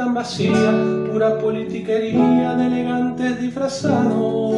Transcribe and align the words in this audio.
tan 0.00 0.14
vacía, 0.14 0.72
pura 1.12 1.38
politiquería 1.38 2.54
de 2.54 2.66
elegantes 2.68 3.38
disfrazados. 3.38 4.54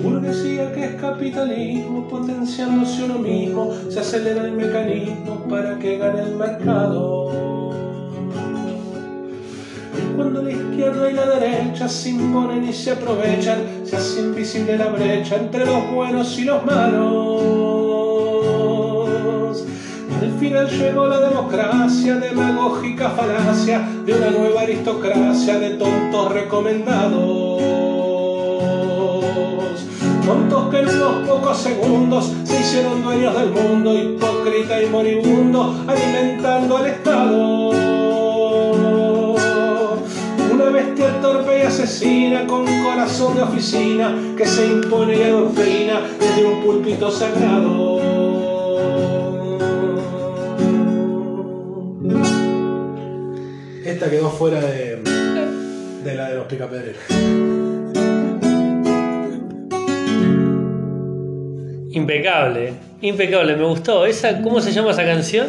Burguesía 0.00 0.72
que 0.72 0.84
es 0.84 0.94
capitalismo, 0.94 2.06
potenciándose 2.06 3.02
uno 3.02 3.18
mismo, 3.18 3.72
se 3.90 3.98
acelera 3.98 4.44
el 4.44 4.52
mecanismo 4.52 5.44
para 5.50 5.76
que 5.80 5.98
gane 5.98 6.22
el 6.22 6.36
mercado. 6.36 7.72
Cuando 10.14 10.42
la 10.44 10.52
izquierda 10.52 11.10
y 11.10 11.14
la 11.14 11.26
derecha 11.30 11.88
se 11.88 12.10
imponen 12.10 12.62
y 12.62 12.72
se 12.72 12.92
aprovechan, 12.92 13.58
se 13.82 13.96
hace 13.96 14.20
invisible 14.20 14.78
la 14.78 14.86
brecha 14.86 15.34
entre 15.34 15.66
los 15.66 15.90
buenos 15.92 16.38
y 16.38 16.44
los 16.44 16.64
malos. 16.64 17.77
Al 20.20 20.32
final 20.32 20.68
llegó 20.68 21.06
la 21.06 21.20
democracia, 21.20 22.16
demagógica 22.16 23.10
falacia 23.10 23.88
de 24.04 24.14
una 24.14 24.30
nueva 24.30 24.62
aristocracia 24.62 25.60
de 25.60 25.70
tontos 25.70 26.32
recomendados. 26.32 27.62
Tontos 30.26 30.70
que 30.70 30.78
en 30.80 30.88
unos 30.88 31.28
pocos 31.28 31.58
segundos 31.58 32.32
se 32.42 32.60
hicieron 32.60 33.04
dueños 33.04 33.32
del 33.38 33.50
mundo, 33.50 33.94
hipócrita 33.96 34.82
y 34.82 34.86
moribundo, 34.86 35.84
alimentando 35.86 36.78
al 36.78 36.86
Estado. 36.86 37.70
Una 40.52 40.64
bestia 40.72 41.20
torpe 41.20 41.60
y 41.60 41.62
asesina 41.62 42.44
con 42.44 42.66
corazón 42.82 43.36
de 43.36 43.42
oficina 43.42 44.12
que 44.36 44.46
se 44.46 44.66
impone 44.66 45.16
y 45.16 45.22
adoctrina 45.22 46.00
desde 46.18 46.44
un 46.44 46.64
púlpito 46.64 47.08
sagrado. 47.08 48.17
Esta 53.98 54.08
quedó 54.12 54.30
fuera 54.30 54.60
de, 54.60 55.02
de 56.04 56.14
la 56.14 56.28
de 56.30 56.36
los 56.36 56.46
picapedreros. 56.46 57.02
Impecable, 61.90 62.74
impecable, 63.00 63.56
me 63.56 63.64
gustó. 63.64 64.06
¿Esa, 64.06 64.40
¿Cómo 64.42 64.60
se 64.60 64.72
llama 64.72 64.90
esa 64.92 65.04
canción? 65.04 65.48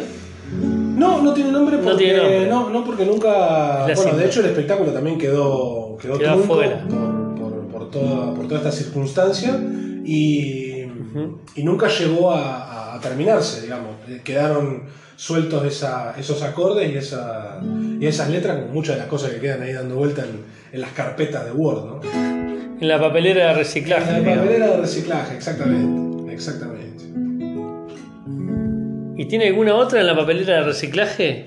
No, 0.96 1.22
no 1.22 1.32
tiene 1.32 1.52
nombre 1.52 1.76
porque, 1.78 1.90
No 1.92 1.96
tiene 1.96 2.16
nombre. 2.18 2.46
no, 2.48 2.70
no, 2.70 2.84
porque 2.84 3.04
nunca. 3.06 3.86
Bueno, 3.94 4.16
de 4.16 4.26
hecho, 4.26 4.40
el 4.40 4.46
espectáculo 4.46 4.90
también 4.90 5.16
quedó, 5.18 5.96
quedó, 5.96 6.14
afuera. 6.30 6.84
Por, 6.88 7.34
por- 7.36 7.66
por 7.68 7.90
toda, 7.90 8.34
por 8.34 8.48
toda 8.48 8.58
esta 8.58 8.72
circunstancia 8.72 9.56
y, 10.04 10.86
y 11.54 11.62
nunca 11.62 11.86
llegó 11.88 12.32
a, 12.32 12.96
a 12.96 13.00
terminarse, 13.00 13.62
digamos. 13.62 13.90
Eh, 14.08 14.20
Quedaron 14.24 14.82
sueltos 15.20 15.66
esa- 15.66 16.14
esos 16.18 16.42
acordes 16.42 16.90
y, 16.90 16.96
esa, 16.96 17.60
y 18.00 18.06
esas 18.06 18.30
letras, 18.30 18.56
con 18.62 18.72
muchas 18.72 18.94
de 18.94 19.00
las 19.00 19.08
cosas 19.08 19.32
que 19.32 19.38
quedan 19.40 19.60
ahí 19.60 19.74
dando 19.74 19.96
vuelta 19.96 20.22
en, 20.22 20.40
en 20.72 20.80
las 20.80 20.92
carpetas 20.92 21.44
de 21.44 21.52
Word, 21.52 21.84
¿no? 21.84 22.00
En 22.80 22.88
la 22.88 22.98
papelera 22.98 23.48
de 23.48 23.54
reciclaje. 23.54 24.10
La 24.12 24.18
digamos. 24.20 24.38
papelera 24.40 24.66
de 24.68 24.76
reciclaje, 24.78 25.36
exactamente. 25.36 26.32
Exactamente. 26.32 27.04
¿Y 29.18 29.26
tiene 29.26 29.48
alguna 29.48 29.74
otra 29.74 30.00
en 30.00 30.06
la 30.06 30.16
papelera 30.16 30.54
de 30.54 30.62
reciclaje? 30.62 31.46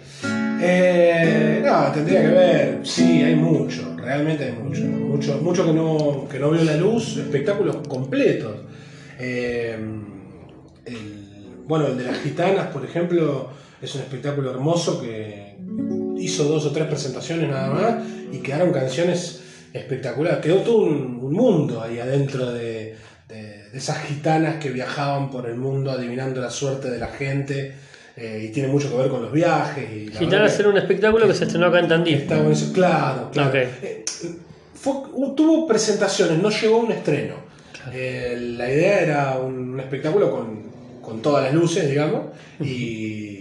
Eh, 0.62 1.62
no, 1.66 1.92
tendría 1.92 2.22
que 2.22 2.28
ver. 2.28 2.80
Sí, 2.84 3.24
hay 3.24 3.36
mucho, 3.36 3.96
realmente 3.98 4.44
hay 4.46 4.52
mucho. 4.52 4.84
Mucho, 4.84 5.40
mucho 5.42 5.66
que, 5.66 5.74
no, 5.74 6.28
que 6.32 6.38
no 6.38 6.52
veo 6.52 6.64
la 6.64 6.78
luz, 6.78 7.18
espectáculos 7.18 7.78
completos. 7.88 8.52
Eh, 9.20 9.76
el- 10.86 11.23
bueno, 11.68 11.88
el 11.88 11.98
de 11.98 12.04
las 12.06 12.18
gitanas, 12.20 12.68
por 12.68 12.84
ejemplo, 12.86 13.50
es 13.82 13.94
un 13.96 14.02
espectáculo 14.02 14.52
hermoso 14.52 15.02
que 15.02 15.56
hizo 16.18 16.44
dos 16.46 16.66
o 16.66 16.72
tres 16.72 16.88
presentaciones 16.88 17.50
nada 17.50 17.70
más 17.70 17.96
y 18.32 18.38
quedaron 18.40 18.72
canciones 18.72 19.42
espectaculares. 19.74 20.40
Quedó 20.40 20.58
todo 20.58 20.78
un, 20.84 21.20
un 21.22 21.34
mundo 21.34 21.82
ahí 21.82 22.00
adentro 22.00 22.52
de, 22.52 22.96
de- 23.28 23.64
de 23.70 23.78
esas 23.78 24.04
gitanas 24.04 24.58
que 24.58 24.70
viajaban 24.70 25.32
por 25.32 25.48
el 25.50 25.56
mundo 25.56 25.92
adivinando 25.92 26.40
la 26.40 26.50
suerte 26.52 26.90
de 26.92 27.00
la 27.00 27.08
gente. 27.08 27.74
eh, 28.16 28.46
y 28.48 28.52
tiene 28.52 28.70
mucho 28.70 28.92
que 28.92 28.98
ver 28.98 29.10
con 29.10 29.24
los 29.24 29.32
viajes. 29.32 29.90
Y 29.92 30.12
Gitanas 30.12 30.60
era 30.60 30.70
un 30.70 30.78
espectáculo 30.78 31.28
que 31.28 31.34
se 31.34 31.46
estrenó 31.46 31.66
acá 31.68 31.80
en 31.80 31.88
Tandil. 31.88 32.28
eso. 32.52 32.72
Claro, 32.72 33.30
claro. 33.32 33.50
Ok. 33.50 33.56
Eh, 33.56 34.06
fue- 34.76 35.34
tuvo 35.36 35.66
presentaciones, 35.68 36.38
no 36.40 36.50
llegó 36.52 36.76
a 36.76 36.80
un 36.84 36.92
estreno. 36.92 37.34
Eh, 37.92 38.38
la 38.58 38.72
idea 38.72 39.00
era 39.02 39.40
un, 39.40 39.80
espectáculo 39.80 40.30
con, 40.32 40.73
con 41.04 41.22
todas 41.22 41.44
las 41.44 41.54
luces, 41.54 41.88
digamos, 41.88 42.22
y, 42.60 43.40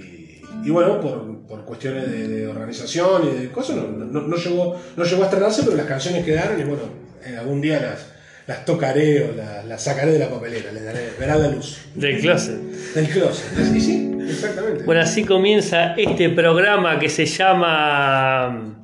y 0.64 0.70
bueno, 0.70 1.00
por, 1.00 1.38
por 1.48 1.64
cuestiones 1.64 2.10
de, 2.10 2.28
de 2.28 2.46
organización 2.46 3.22
y 3.32 3.40
de 3.40 3.48
cosas, 3.50 3.76
no, 3.76 3.84
no- 3.88 4.20
no 4.20 4.36
llegó, 4.36 4.78
no 4.96 5.04
llegó 5.04 5.22
a 5.22 5.26
estrenarse, 5.26 5.62
pero 5.62 5.76
las 5.76 5.86
canciones 5.86 6.24
quedaron 6.24 6.60
y 6.60 6.64
bueno, 6.64 6.82
en 7.24 7.36
algún 7.38 7.60
día 7.60 7.80
las, 7.80 8.06
las 8.46 8.64
tocaré 8.64 9.24
o 9.30 9.32
las, 9.36 9.64
las 9.64 9.82
sacaré 9.82 10.12
de 10.12 10.18
la 10.18 10.28
papelera, 10.28 10.70
les 10.72 10.84
daré, 10.84 11.10
verá 11.18 11.36
la 11.36 11.48
luz. 11.48 11.78
Del 11.94 12.20
closet. 12.20 12.58
Del 12.94 13.08
closet. 13.08 13.46
Y 13.74 13.80
sí, 13.80 14.12
exactamente. 14.28 14.82
Bueno, 14.84 15.00
así 15.00 15.24
comienza 15.24 15.94
este 15.94 16.28
programa 16.30 16.98
que 16.98 17.08
se 17.08 17.24
llama. 17.26 18.76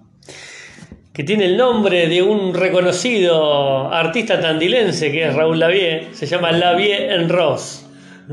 que 1.13 1.25
tiene 1.25 1.47
el 1.47 1.57
nombre 1.57 2.07
de 2.09 2.23
un 2.23 2.55
reconocido 2.55 3.93
artista 3.93 4.41
tandilense 4.41 5.11
que 5.11 5.27
es 5.29 5.35
Raúl 5.35 5.59
Lavie. 5.59 6.09
Se 6.13 6.27
llama 6.27 6.53
Lavie 6.53 7.13
en 7.13 7.29
Ross. 7.29 7.85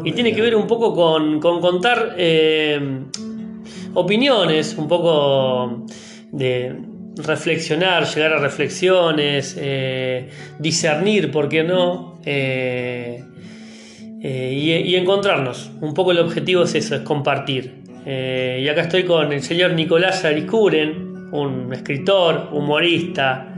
Y 0.04 0.12
tiene 0.12 0.34
que 0.34 0.42
ver 0.42 0.56
un 0.56 0.68
poco 0.68 0.94
con, 0.94 1.40
con 1.40 1.62
contar 1.62 2.16
eh, 2.18 2.80
opiniones, 3.94 4.76
un 4.78 4.88
poco 4.88 5.86
de 6.32 6.76
reflexionar, 7.18 8.06
llegar 8.06 8.34
a 8.34 8.40
reflexiones, 8.40 9.56
eh, 9.58 10.30
discernir, 10.60 11.32
¿por 11.32 11.48
qué 11.48 11.64
no? 11.64 12.20
Eh, 12.26 13.24
y, 14.22 14.72
y 14.72 14.96
encontrarnos. 14.96 15.72
Un 15.82 15.94
poco 15.94 16.12
el 16.12 16.20
objetivo 16.20 16.64
es 16.64 16.76
eso, 16.76 16.96
es 16.96 17.02
compartir. 17.02 17.86
Y 18.06 18.68
acá 18.68 18.82
estoy 18.82 19.04
con 19.04 19.34
el 19.34 19.42
señor 19.42 19.74
Nicolás 19.74 20.26
Aricuren, 20.26 21.30
un 21.32 21.74
escritor, 21.74 22.50
humorista, 22.52 23.56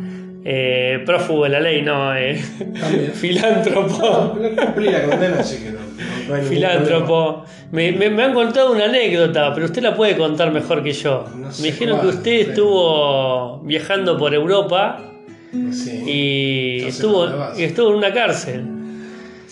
eh, 0.49 1.03
prófugo 1.05 1.43
de 1.43 1.49
la 1.49 1.59
ley, 1.59 1.81
no, 1.81 2.15
eh, 2.15 2.35
filántropo. 3.13 4.37
No, 4.39 4.65
cumplí 4.65 4.89
la 4.89 5.03
condena, 5.03 5.39
así 5.39 5.61
que 5.63 5.71
no, 5.71 5.79
no- 5.79 5.85
no 6.27 6.33
hay 6.35 6.41
ningún 6.41 6.55
Filántropo. 6.55 7.43
Me, 7.71 7.91
me- 7.91 8.09
me 8.09 8.23
han 8.23 8.33
contado 8.33 8.71
una 8.71 8.85
anécdota, 8.85 9.53
pero 9.53 9.65
usted 9.65 9.81
la 9.81 9.93
puede 9.93 10.15
contar 10.15 10.51
mejor 10.51 10.83
que 10.83 10.93
yo. 10.93 11.25
No 11.35 11.51
sé 11.51 11.61
me 11.63 11.67
dijeron 11.71 11.99
que 11.99 12.07
usted 12.07 12.23
pero- 12.23 12.49
estuvo 12.49 13.59
viajando 13.63 14.17
por 14.17 14.33
Europa. 14.33 15.03
Sí. 15.71 16.03
y 16.05 16.85
estuvo, 16.87 17.25
y 17.57 17.63
estuvo 17.63 17.89
en 17.91 17.95
una 17.95 18.13
cárcel. 18.13 18.63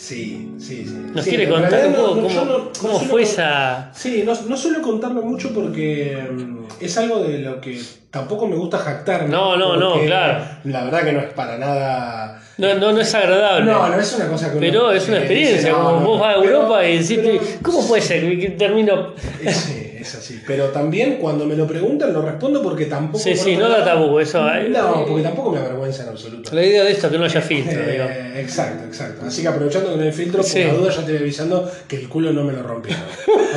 Sí, 0.05 0.51
sí, 0.59 0.85
sí. 0.85 0.93
¿Nos 1.15 1.23
Sí, 1.23 1.31
quiere 1.31 1.49
contar 1.49 1.87
un 1.87 1.93
poco 1.95 2.15
no, 2.15 2.69
cómo, 2.79 2.93
no- 2.93 2.99
fue 2.99 3.23
esa... 3.23 3.89
Sí, 3.91 4.21
no, 4.23 4.33
no 4.47 4.55
suelo 4.55 4.79
contarlo 4.83 5.23
mucho 5.23 5.51
porque 5.51 6.15
mm, 6.31 6.57
es 6.79 6.95
algo 6.99 7.23
de 7.23 7.39
lo 7.39 7.59
que 7.59 7.81
tampoco 8.11 8.47
me 8.47 8.55
gusta 8.55 8.77
jactarme. 8.77 9.29
No, 9.29 9.57
no, 9.57 9.75
no, 9.77 9.99
claro. 10.01 10.45
La 10.65 10.83
verdad 10.83 11.03
que 11.05 11.11
no 11.11 11.21
es 11.21 11.33
para 11.33 11.57
nada. 11.57 12.39
No, 12.59 12.75
no, 12.75 12.91
no 12.91 13.01
es 13.01 13.15
agradable. 13.15 13.65
No, 13.71 13.87
no 13.89 13.99
es 13.99 14.13
una 14.13 14.27
cosa 14.27 14.51
que 14.51 14.57
uno- 14.57 14.67
pero 14.67 14.91
es 14.91 15.07
una 15.07 15.17
experiencia, 15.17 15.57
dice, 15.57 15.71
como 15.71 15.99
vos 16.01 16.19
vas 16.19 16.35
a 16.37 16.39
pero- 16.39 16.53
Europa 16.55 16.85
y 16.85 16.97
decís, 16.99 17.19
pero- 17.23 17.41
¿cómo 17.63 17.87
puede 17.87 18.01
ser 18.03 18.39
que 18.39 18.49
termino...? 18.51 19.13
Es, 19.43 19.71
es 20.05 20.15
así. 20.15 20.41
Pero 20.47 20.65
también 20.69 21.17
cuando 21.17 21.45
me 21.45 21.55
lo 21.55 21.67
preguntan 21.67 22.13
lo 22.13 22.21
respondo 22.21 22.61
porque 22.61 22.85
tampoco. 22.85 23.23
Sí, 23.23 23.35
sí, 23.35 23.55
no 23.57 23.67
da 23.69 23.83
tabú, 23.83 24.19
eso... 24.19 24.47
eh, 24.53 24.69
No, 24.69 25.05
porque 25.05 25.23
tampoco 25.23 25.51
me 25.51 25.59
avergüenza 25.59 26.03
en 26.03 26.09
absoluto. 26.09 26.53
La 26.55 26.63
idea 26.65 26.83
de 26.83 26.91
esto 26.91 27.07
es 27.07 27.11
que 27.13 27.17
no 27.19 27.25
haya 27.25 27.41
filtro. 27.41 27.79
Eh, 27.81 28.41
exacto, 28.41 28.85
exacto. 28.85 29.25
Así 29.25 29.41
que 29.41 29.47
aprovechando 29.47 29.91
que 29.91 29.97
no 29.97 30.03
hay 30.03 30.11
filtro, 30.11 30.41
por 30.41 30.49
Sí. 30.49 30.63
la 30.63 30.73
duda 30.73 30.91
ya 30.91 31.05
te 31.05 31.11
voy 31.11 31.21
avisando 31.21 31.71
que 31.87 31.95
el 31.97 32.07
culo 32.09 32.31
no 32.33 32.43
me 32.43 32.53
lo 32.53 32.63
rompieron. 32.63 33.03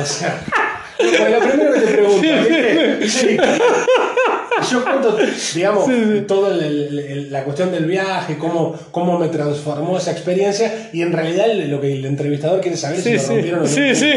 O 0.01 0.05
sea, 0.05 0.41
lo 0.99 1.39
primero 1.49 1.73
que 1.73 1.79
te 1.79 1.87
pregunto, 1.87 2.21
¿viste? 2.21 3.07
Sí. 3.09 3.37
Yo 4.71 4.83
cuento, 4.83 5.17
digamos, 5.55 5.89
toda 6.27 6.53
la 6.57 7.43
cuestión 7.45 7.71
del 7.71 7.85
viaje, 7.85 8.37
cómo, 8.37 8.77
cómo 8.91 9.17
me 9.17 9.29
transformó 9.29 9.97
esa 9.97 10.11
experiencia, 10.11 10.89
y 10.91 11.01
en 11.01 11.13
realidad 11.13 11.45
lo 11.53 11.79
que 11.79 11.93
el 11.93 12.05
entrevistador 12.05 12.59
quiere 12.59 12.75
saber 12.75 12.97
es 12.99 13.03
si 13.05 13.13
lo 13.15 13.23
rompieron 13.23 13.59
o 13.61 13.63
no. 13.63 13.69
sí, 13.69 13.95
sí. 13.95 14.11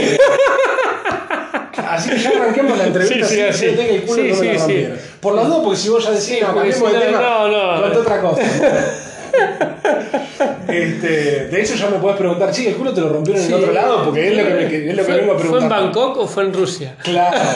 Así 1.94 2.10
que 2.10 2.18
ya 2.18 2.30
arranquemos 2.30 2.78
la 2.78 2.86
entrevista 2.88 3.26
Sí, 3.26 3.36
sí, 3.52 3.68
sí. 3.70 3.74
que 3.76 3.94
el 3.96 4.02
culo 4.02 4.22
Sí, 4.22 4.28
no 4.30 4.36
me 4.52 4.58
sí, 4.58 4.64
sí. 4.66 4.88
Por 5.20 5.34
las 5.34 5.48
dos, 5.48 5.62
porque 5.62 5.78
si 5.78 5.88
vos 5.88 6.04
ya 6.04 6.10
decís, 6.10 6.24
Sí, 6.26 6.38
no, 6.40 6.54
cambiemos 6.54 6.92
de 6.92 6.98
no, 6.98 7.04
tema, 7.04 7.20
no, 7.20 7.48
no. 7.74 7.80
cuenta 7.80 7.98
otra 8.00 8.20
cosa. 8.20 8.42
Este, 10.68 11.46
de 11.48 11.60
hecho, 11.62 11.74
ya 11.74 11.88
me 11.90 11.98
puedes 11.98 12.16
preguntar, 12.18 12.52
sí, 12.54 12.66
el 12.66 12.74
culo 12.76 12.92
te 12.92 13.00
lo 13.00 13.08
rompieron 13.10 13.42
Sí. 13.42 13.48
en 13.48 13.54
otro 13.54 13.72
lado, 13.72 14.04
porque 14.04 14.28
es 14.28 14.36
lo 14.36 14.44
que, 14.44 14.54
me, 14.54 14.90
es 14.90 14.96
lo 14.96 15.02
que 15.04 15.12
¿Fue, 15.12 15.16
vengo 15.20 15.32
a 15.32 15.34
¿Fue 15.38 15.42
preguntar. 15.42 15.62
en 15.62 15.68
Bangkok 15.84 16.16
o 16.18 16.26
fue 16.26 16.42
en 16.44 16.52
Rusia? 16.54 16.96
Claro. 17.02 17.36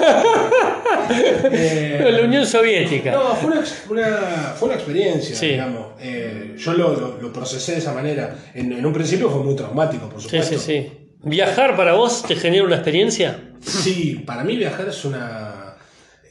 Eh, 1.09 1.99
En 2.05 2.17
la 2.17 2.23
Unión 2.25 2.45
Soviética. 2.45 3.13
no, 3.13 3.35
fue 3.37 3.53
una, 3.53 3.63
una- 3.91 4.55
fue 4.59 4.67
una 4.69 4.75
experiencia, 4.77 5.37
Sí. 5.37 5.51
digamos. 5.51 5.87
Eh, 6.01 6.55
yo 6.59 6.73
lo, 6.73 6.95
lo- 6.97 7.19
lo 7.21 7.33
procesé 7.33 7.73
de 7.73 7.79
esa 7.79 7.93
manera. 7.93 8.35
En, 8.55 8.73
en 8.73 8.85
un 8.85 8.93
principio 8.93 9.31
fue 9.31 9.41
muy 9.45 9.55
traumático, 9.55 10.09
por 10.09 10.21
Sí, 10.21 10.29
supuesto. 10.29 10.59
sí, 10.59 10.65
sí. 10.65 11.06
¿Viajar 11.23 11.77
para 11.77 11.95
vos 11.95 12.23
te 12.23 12.37
genera 12.37 12.65
una 12.65 12.77
experiencia? 12.77 13.41
Sí, 13.61 14.23
para 14.27 14.45
mí 14.45 14.57
viajar 14.57 14.89
es 14.89 15.05
una. 15.05 15.75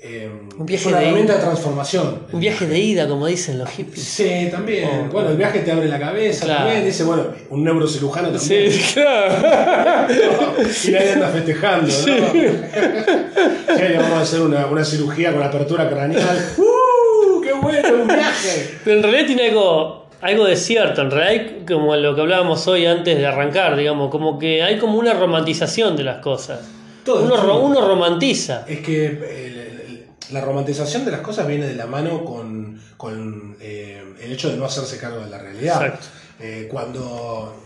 eh, 0.01 0.29
Un 0.57 0.61
es 0.61 0.65
viaje 0.65 0.87
una 0.87 0.97
de 0.99 1.03
herramienta 1.05 1.33
ida. 1.33 1.39
de 1.41 1.45
transformación. 1.47 2.19
Un 2.31 2.39
viaje 2.39 2.65
de 2.67 2.79
ida, 2.79 3.07
como 3.07 3.27
dicen 3.27 3.57
los 3.59 3.69
hippies. 3.71 4.03
Sí, 4.05 4.47
también. 4.51 4.87
Oh. 5.07 5.11
Bueno, 5.11 5.29
el 5.31 5.37
viaje 5.37 5.59
te 5.59 5.71
abre 5.71 5.87
la 5.87 5.99
cabeza 5.99 6.45
Claro. 6.45 6.63
también. 6.65 6.85
Dice, 6.85 7.03
bueno, 7.03 7.25
un 7.49 7.63
neurocirujano 7.63 8.29
también. 8.29 8.71
Sí, 8.71 8.81
claro. 8.93 10.07
y 10.85 10.91
nadie 10.91 11.11
anda 11.13 11.27
festejando, 11.29 11.88
¿no? 11.88 11.91
Sí, 11.91 12.11
vamos 13.97 14.11
a 14.13 14.21
hacer 14.21 14.41
una, 14.41 14.65
una 14.67 14.85
cirugía 14.85 15.33
con 15.33 15.43
apertura 15.43 15.89
craneal. 15.89 16.45
¡Uh! 16.57 17.41
¡Qué 17.41 17.51
bueno! 17.53 18.01
¡Un 18.03 18.07
viaje! 18.07 18.77
Pero 18.83 18.97
en 18.97 19.03
realidad 19.03 19.25
tiene 19.25 19.47
algo, 19.49 20.04
algo 20.25 20.45
de 20.45 20.56
cierto, 20.56 21.01
en 21.01 21.12
realidad 21.12 21.51
como 21.68 21.95
lo 21.95 22.16
que 22.16 22.22
hablábamos 22.22 22.68
hoy 22.68 22.86
antes 22.86 23.18
de 23.18 23.25
arrancar, 23.25 23.75
digamos, 23.75 24.10
como 24.10 24.38
que 24.39 24.63
hay 24.63 24.77
como 24.80 24.98
una 24.98 25.13
romantización 25.13 25.95
de 25.95 26.04
las 26.04 26.18
cosas. 26.22 26.60
Todo 27.04 27.24
uno, 27.24 27.38
ro- 27.38 27.60
uno 27.60 27.88
romantiza. 27.88 28.66
Es 28.68 28.80
que 28.80 29.06
el- 29.06 29.24
el- 29.24 30.06
la 30.31 30.42
romantización 30.42 31.06
de 31.06 31.12
las 31.12 31.22
cosas 31.22 31.48
viene 31.48 31.68
de 31.68 31.75
la 31.75 31.86
mano 31.86 32.25
con, 32.25 32.81
con, 32.98 33.56
eh, 33.62 34.01
el 34.22 34.31
hecho 34.31 34.50
de 34.50 34.57
no 34.57 34.66
hacerse 34.66 34.98
cargo 34.98 35.19
de 35.19 35.30
la 35.30 35.38
realidad. 35.38 35.86
Exacto. 35.86 36.07
Eh, 36.39 36.68
cuando 36.72 37.63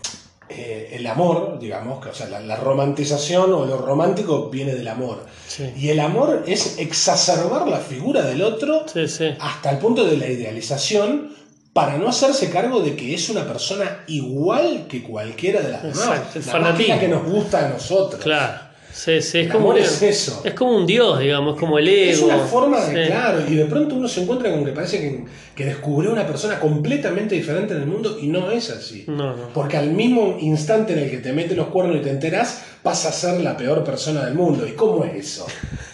eh, 0.52 0.90
el 0.94 1.06
amor, 1.06 1.58
digamos, 1.60 2.02
que, 2.02 2.10
o 2.10 2.14
sea, 2.14 2.28
la, 2.28 2.40
la 2.40 2.56
romantización 2.56 3.52
o 3.52 3.64
lo 3.64 3.78
romántico 3.78 4.50
viene 4.50 4.74
del 4.74 4.88
amor. 4.88 5.24
Sí. 5.46 5.72
Y 5.76 5.88
el 5.90 6.00
amor 6.00 6.42
es 6.46 6.76
exacerbar 6.78 7.68
la 7.68 7.78
figura 7.78 8.22
del 8.22 8.42
otro 8.42 8.84
Sí, 8.92 9.06
sí. 9.08 9.30
hasta 9.38 9.70
el 9.70 9.78
punto 9.78 10.04
de 10.04 10.16
la 10.16 10.26
idealización 10.26 11.32
para 11.72 11.96
no 11.98 12.08
hacerse 12.08 12.50
cargo 12.50 12.80
de 12.80 12.96
que 12.96 13.14
es 13.14 13.28
una 13.30 13.44
persona 13.46 14.04
igual 14.08 14.86
que 14.88 15.02
cualquiera 15.02 15.60
de 15.60 15.70
las 15.70 15.82
demás. 15.82 16.34
El 16.34 16.44
la 16.46 16.52
fanatismo. 16.52 16.98
que 17.00 17.08
nos 17.08 17.24
gusta 17.24 17.66
a 17.66 17.68
nosotros. 17.70 18.22
Claro. 18.22 18.70
Sí, 18.92 19.22
sí, 19.22 19.38
es 19.38 19.46
El 19.46 19.52
como, 19.52 19.68
un- 19.68 19.78
es 19.78 20.02
eso. 20.02 20.42
es 20.44 20.52
como 20.52 20.72
un 20.76 20.84
dios, 20.84 21.20
digamos, 21.20 21.54
es 21.54 21.60
como 21.60 21.78
el 21.78 21.86
ego. 21.88 22.10
Es 22.12 22.22
una 22.22 22.38
forma 22.38 22.84
de, 22.86 23.04
Sí. 23.04 23.10
claro, 23.12 23.42
y 23.48 23.54
de 23.54 23.64
pronto 23.66 23.94
uno 23.94 24.08
se 24.08 24.22
encuentra 24.22 24.50
con 24.50 24.64
que 24.64 24.72
parece 24.72 24.98
que, 25.00 25.24
que 25.54 25.64
descubrió 25.64 26.10
una 26.12 26.26
persona 26.26 26.58
completamente 26.58 27.36
diferente 27.36 27.72
en 27.74 27.82
el 27.82 27.86
mundo 27.86 28.18
y 28.20 28.26
no 28.26 28.50
es 28.50 28.68
así. 28.70 29.04
No, 29.06 29.36
no. 29.36 29.48
Porque 29.54 29.76
al 29.76 29.92
mismo 29.92 30.36
instante 30.40 30.94
en 30.94 30.98
el 30.98 31.10
que 31.10 31.18
te 31.18 31.32
mete 31.32 31.54
los 31.54 31.68
cuernos 31.68 31.98
y 31.98 32.00
te 32.00 32.10
enteras, 32.10 32.62
vas 32.82 33.06
a 33.06 33.12
ser 33.12 33.40
la 33.42 33.56
peor 33.56 33.84
persona 33.84 34.24
del 34.24 34.34
mundo. 34.34 34.66
¿Y 34.66 34.72
cómo 34.72 35.04
es 35.04 35.14
eso? 35.14 35.46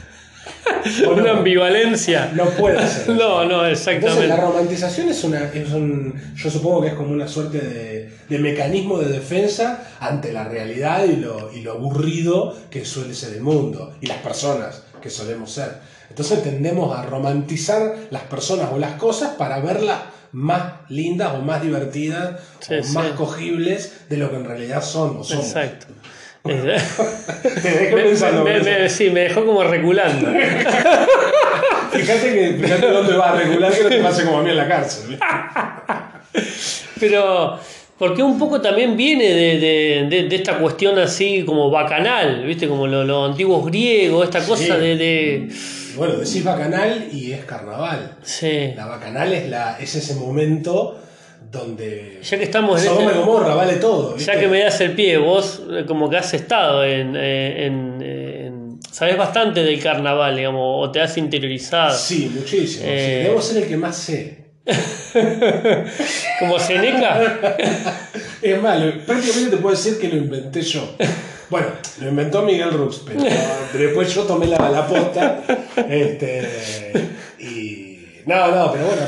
Una 1.11 1.33
ambivalencia. 1.33 2.31
no 2.35 2.45
puede 2.51 2.87
ser. 2.89 3.09
No, 3.17 3.45
no, 3.45 3.67
Entonces 3.67 3.79
exactamente. 3.89 4.29
la 4.29 4.37
romantización 4.37 5.09
es 5.09 5.25
una, 5.25 5.45
es 5.53 5.71
un, 5.71 6.15
yo 6.37 6.51
supongo 6.51 6.83
que 6.83 6.89
es 6.89 6.95
como 6.95 7.11
una 7.13 7.29
suerte 7.29 7.59
de, 7.59 8.11
de 8.29 8.39
mecanismo 8.39 8.99
de 8.99 9.09
defensa 9.09 9.89
ante 10.01 10.33
la 10.33 10.45
realidad 10.45 11.05
y 11.05 11.17
lo, 11.17 11.53
y 11.53 11.61
lo 11.63 11.73
aburrido 11.73 12.57
que 12.71 12.85
suele 12.85 13.15
ser 13.15 13.35
el 13.35 13.41
mundo 13.43 13.95
y 14.01 14.07
las 14.07 14.19
personas 14.19 14.83
que 15.01 15.11
solemos 15.11 15.51
ser. 15.53 15.79
Entonces 16.09 16.43
tendemos 16.43 16.97
a 16.97 17.03
romantizar 17.05 17.95
las 18.11 18.23
personas 18.23 18.71
o 18.73 18.79
las 18.79 18.93
cosas 18.95 19.31
para 19.37 19.61
verlas 19.61 19.99
más 20.33 20.75
lindas 20.89 21.33
o 21.35 21.39
más 21.43 21.63
divertidas 21.63 22.41
Sí, 22.61 22.75
o 22.75 22.83
sí. 22.83 22.93
más 22.93 23.09
cogibles 23.13 23.93
de 24.09 24.17
lo 24.19 24.31
que 24.31 24.37
en 24.37 24.45
realidad 24.45 24.83
son 24.83 25.19
o 25.19 25.25
somos. 25.25 25.47
Exacto. 25.47 25.87
Me- 28.45 28.89
sí, 28.89 29.11
me 29.11 29.21
dejó 29.21 29.45
como 29.45 29.63
reculando. 29.65 30.29
Fíjate 31.93 32.35
que 32.35 32.59
fíjate 32.61 32.87
dónde 32.89 33.17
va 33.17 33.31
a 33.33 33.37
regular 33.37 33.73
que 33.73 33.83
no 33.83 33.89
te 33.89 33.99
pase 34.03 34.25
como 34.25 34.39
a 34.39 34.43
mí 34.43 34.51
en 34.51 34.57
la 34.57 34.69
cárcel. 34.69 35.19
Pero, 37.01 37.59
porque 37.99 38.23
un 38.23 38.39
poco 38.39 38.61
también 38.61 38.97
viene 38.97 39.25
de, 39.31 39.59
de- 39.59 40.07
de- 40.09 40.29
de 40.29 40.37
esta 40.37 40.59
cuestión 40.59 40.99
así 40.99 41.45
como 41.45 41.71
bacanal, 41.71 42.45
¿viste? 42.45 42.69
Como 42.69 42.87
lo- 42.87 43.05
los 43.05 43.31
antiguos 43.31 43.65
griegos, 43.67 44.25
esta 44.25 44.41
cosa 44.45 44.77
Sí. 44.77 44.81
de, 44.81 45.49
Bueno, 45.97 46.15
decís 46.17 46.45
bacanal 46.45 47.09
y 47.13 47.33
es 47.33 47.45
carnaval. 47.45 48.17
Sí. 48.23 48.73
La 48.77 48.87
bacanal 48.87 49.33
es, 49.33 49.49
la, 49.49 49.79
es 49.81 49.95
ese 49.95 50.15
momento 50.17 50.99
donde. 51.51 52.21
Ya 52.23 52.39
que 52.39 52.45
estamos 52.45 52.81
en 52.83 52.87
Sodoma 52.89 53.07
este- 53.11 53.17
y 53.17 53.25
Gomorra 53.25 53.55
vale 53.55 53.75
todo. 53.77 54.15
¿viste? 54.15 54.33
Ya 54.33 54.39
que 54.41 54.49
me 54.49 54.61
das 54.61 54.81
el 54.81 54.93
pie, 54.93 55.17
vos 55.19 55.63
eh, 55.71 55.85
como 55.87 56.09
que 56.11 56.17
has 56.17 56.33
estado 56.35 56.85
en, 56.85 57.15
eh, 57.17 57.67
en- 57.67 58.03
en- 58.03 58.67
Sabés 58.91 59.17
bastante 59.19 59.63
del 59.63 59.83
carnaval, 59.83 60.37
digamos, 60.37 60.63
o 60.87 60.91
te 60.91 61.01
has 61.01 61.17
interiorizado. 61.19 61.95
Sí, 61.97 62.31
muchísimo. 62.35 62.85
sí. 62.85 62.89
Eh. 62.91 63.25
Debo 63.29 63.43
ser 63.43 63.63
el 63.63 63.69
que 63.69 63.77
más 63.77 63.97
sé. 63.97 64.47
Como 66.41 66.59
Seneca. 66.59 67.21
Es 68.43 68.63
más, 68.63 68.79
lo- 68.81 68.99
prácticamente 69.05 69.51
te 69.51 69.57
puedo 69.63 69.75
decir 69.75 69.99
que 69.99 70.09
lo 70.09 70.17
inventé 70.19 70.61
yo. 70.63 70.95
Bueno, 71.49 71.69
lo 72.01 72.09
inventó 72.11 72.43
Miguel 72.43 72.71
Rux, 72.71 73.01
pero 73.07 73.21
después 73.73 74.15
yo 74.15 74.23
tomé 74.25 74.47
la, 74.47 74.69
la 74.71 74.87
posta. 74.87 75.43
Este, 75.89 76.93
y. 77.39 77.76
No, 78.27 78.49
no, 78.49 78.73
pero 78.73 78.87
bueno, 78.87 79.03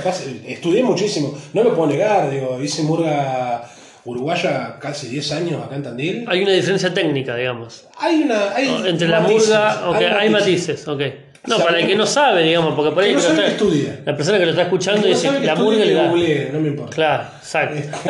estudié 0.47 0.82
muchísimo. 0.82 1.37
No 1.53 1.65
lo 1.65 1.75
puedo 1.75 1.91
negar, 1.91 2.31
digo, 2.31 2.61
hice 2.62 2.82
murga 2.85 3.69
uruguaya 4.05 4.79
casi 4.81 5.09
10 5.09 5.32
años 5.32 5.65
acá 5.65 5.76
en 5.76 5.82
Tandil. 5.82 6.25
Hay 6.29 6.43
una 6.43 6.53
diferencia 6.53 6.94
técnica, 6.94 7.35
digamos. 7.37 7.87
Hay 7.99 8.23
una. 8.23 8.55
Hay 8.55 8.69
Entre 8.87 9.09
la 9.09 9.20
murga, 9.20 9.91
ok, 9.91 9.97
hay 10.19 10.31
matices, 10.31 10.87
ok. 10.87 11.03
No, 11.49 11.55
O 11.55 11.59
sea, 11.59 11.67
para 11.67 11.81
el 11.81 11.87
que 11.87 11.97
no 11.97 12.06
sabe, 12.06 12.43
digamos, 12.43 12.75
porque 12.75 12.93
por 12.93 13.03
ahí 13.03 13.11
que 13.11 13.17
no 13.17 13.21
que 13.23 13.29
lo 13.29 13.35
sabe 13.35 13.49
está- 13.49 13.59
que 13.59 13.65
estudia. 13.65 14.00
la 14.05 14.17
persona 14.17 14.39
que 14.39 14.45
lo 14.45 14.50
está 14.50 14.62
escuchando 14.62 15.00
No 15.03 15.06
dice 15.09 15.29
que 15.31 15.41
la 15.47 15.55
murga 15.55 15.85
y 15.85 15.89
que 15.89 15.95
la. 15.95 16.09
googlee, 16.09 16.50
no 16.53 16.61
me 16.61 16.69
importa. 16.69 16.95
Claro, 16.95 17.25
exacto. 17.39 17.77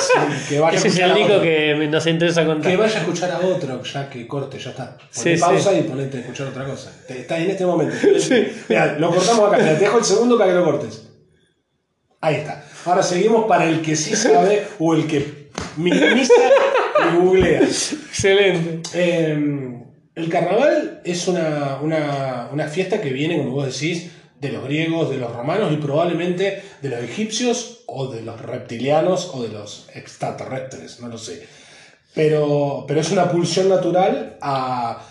Sí, 0.00 0.48
que 0.48 0.58
vaya 0.60 0.76
a 0.76 0.78
Ese 0.78 0.88
es 0.88 0.98
el 0.98 1.10
otro. 1.12 1.42
que 1.42 1.88
nos 1.90 2.06
interesa 2.06 2.46
contar. 2.46 2.70
Que 2.70 2.76
vaya 2.76 2.96
a 2.96 3.00
escuchar 3.00 3.30
a 3.32 3.38
otro, 3.38 3.82
ya 3.82 4.08
que 4.08 4.26
corte, 4.26 4.58
ya 4.58 4.70
está. 4.70 4.96
Sí, 5.10 5.20
Poné 5.24 5.36
sí. 5.36 5.40
pausa 5.42 5.72
y 5.78 5.82
ponete 5.82 6.16
a 6.16 6.20
escuchar 6.20 6.46
otra 6.48 6.64
cosa. 6.64 6.90
Está 7.08 7.38
en 7.38 7.50
este 7.50 7.66
momento. 7.66 7.94
Mira, 8.68 8.96
lo 8.98 9.10
cortamos 9.14 9.52
acá. 9.52 9.58
Te 9.58 9.74
dejo 9.76 9.98
el 9.98 10.04
segundo 10.04 10.38
para 10.38 10.50
que 10.52 10.58
lo 10.58 10.64
cortes. 10.64 11.06
Ahí 12.22 12.36
está. 12.36 12.64
Ahora 12.86 13.02
seguimos 13.02 13.46
para 13.46 13.66
el 13.66 13.82
que 13.82 13.94
sí 13.94 14.16
sabe 14.16 14.66
o 14.78 14.94
el 14.94 15.06
que 15.06 15.48
minimiza 15.76 16.32
y 17.12 17.16
googlea. 17.16 17.60
Excelente. 17.62 18.80
Eh, 18.94 19.38
el 20.14 20.28
carnaval 20.28 21.00
es 21.04 21.28
una, 21.28 21.78
una- 21.82 22.48
una 22.52 22.68
fiesta 22.68 23.00
que 23.00 23.10
viene, 23.12 23.38
como 23.38 23.52
vos 23.52 23.66
decís, 23.66 24.10
de 24.40 24.50
los 24.52 24.64
griegos, 24.64 25.10
de 25.10 25.18
los 25.18 25.34
romanos 25.34 25.72
y 25.72 25.76
probablemente 25.76 26.62
de 26.80 26.88
los 26.88 27.00
egipcios 27.00 27.80
o 27.86 28.06
de 28.08 28.22
los 28.22 28.40
reptilianos 28.40 29.30
o 29.34 29.42
de 29.42 29.48
los 29.48 29.88
extraterrestres, 29.94 31.00
no 31.00 31.08
lo 31.08 31.18
sé. 31.18 31.46
Pero, 32.14 32.84
pero 32.88 33.00
es 33.00 33.10
una 33.12 33.30
pulsión 33.30 33.68
natural 33.68 34.36
a, 34.40 35.04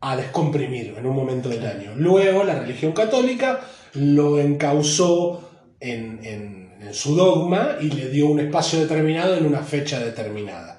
a 0.00 0.16
descomprimir 0.16 0.94
en 0.96 1.06
un 1.06 1.14
momento 1.14 1.48
del 1.48 1.64
año. 1.66 1.92
Luego 1.96 2.42
la 2.42 2.58
religión 2.58 2.92
católica 2.92 3.60
lo 3.94 4.38
encauzó 4.40 5.48
en, 5.78 6.20
en- 6.24 6.60
en 6.80 6.94
su 6.94 7.14
dogma 7.14 7.76
y 7.80 7.90
le 7.90 8.08
dio 8.08 8.28
un 8.28 8.40
espacio 8.40 8.80
determinado 8.80 9.36
en 9.36 9.44
una 9.44 9.58
fecha 9.62 9.98
determinada, 10.00 10.78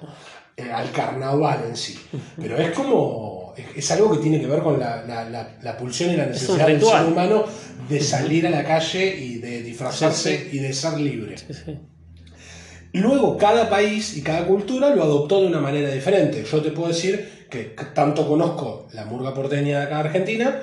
eh, 0.57 0.71
al 0.71 0.91
carnaval 0.91 1.63
en 1.67 1.77
sí. 1.77 1.95
Pero 2.41 2.57
es 2.57 2.71
como, 2.71 3.40
es, 3.57 3.65
es 3.77 3.91
algo 3.91 4.11
que 4.11 4.17
tiene 4.19 4.39
que 4.39 4.47
ver 4.47 4.61
con 4.61 4.79
la, 4.79 5.03
la- 5.05 5.29
la- 5.29 5.57
la 5.61 5.77
pulsión 5.77 6.11
y 6.11 6.17
la 6.17 6.25
necesidad 6.27 6.67
del 6.67 6.79
ser 6.81 7.07
humano 7.07 7.45
de 7.89 7.99
salir 8.01 8.47
a 8.47 8.49
la 8.49 8.63
calle 8.63 9.15
y 9.17 9.37
de 9.39 9.61
disfrazarse 9.63 10.49
y 10.51 10.59
de 10.59 10.73
ser 10.73 10.99
libre. 10.99 11.37
Sí, 11.37 11.45
sí. 11.53 11.77
Luego 12.93 13.37
cada 13.37 13.69
país 13.69 14.17
y 14.17 14.21
cada 14.21 14.45
cultura 14.45 14.93
lo 14.93 15.03
adoptó 15.03 15.41
de 15.41 15.47
una 15.47 15.61
manera 15.61 15.89
diferente. 15.91 16.43
Yo 16.43 16.61
te 16.61 16.71
puedo 16.71 16.89
decir 16.89 17.45
que 17.49 17.73
tanto 17.93 18.27
conozco 18.27 18.87
la 18.93 19.05
murga 19.05 19.33
porteña 19.33 19.79
de 19.79 19.85
acá 19.85 19.95
de 20.03 20.09
Argentina, 20.09 20.61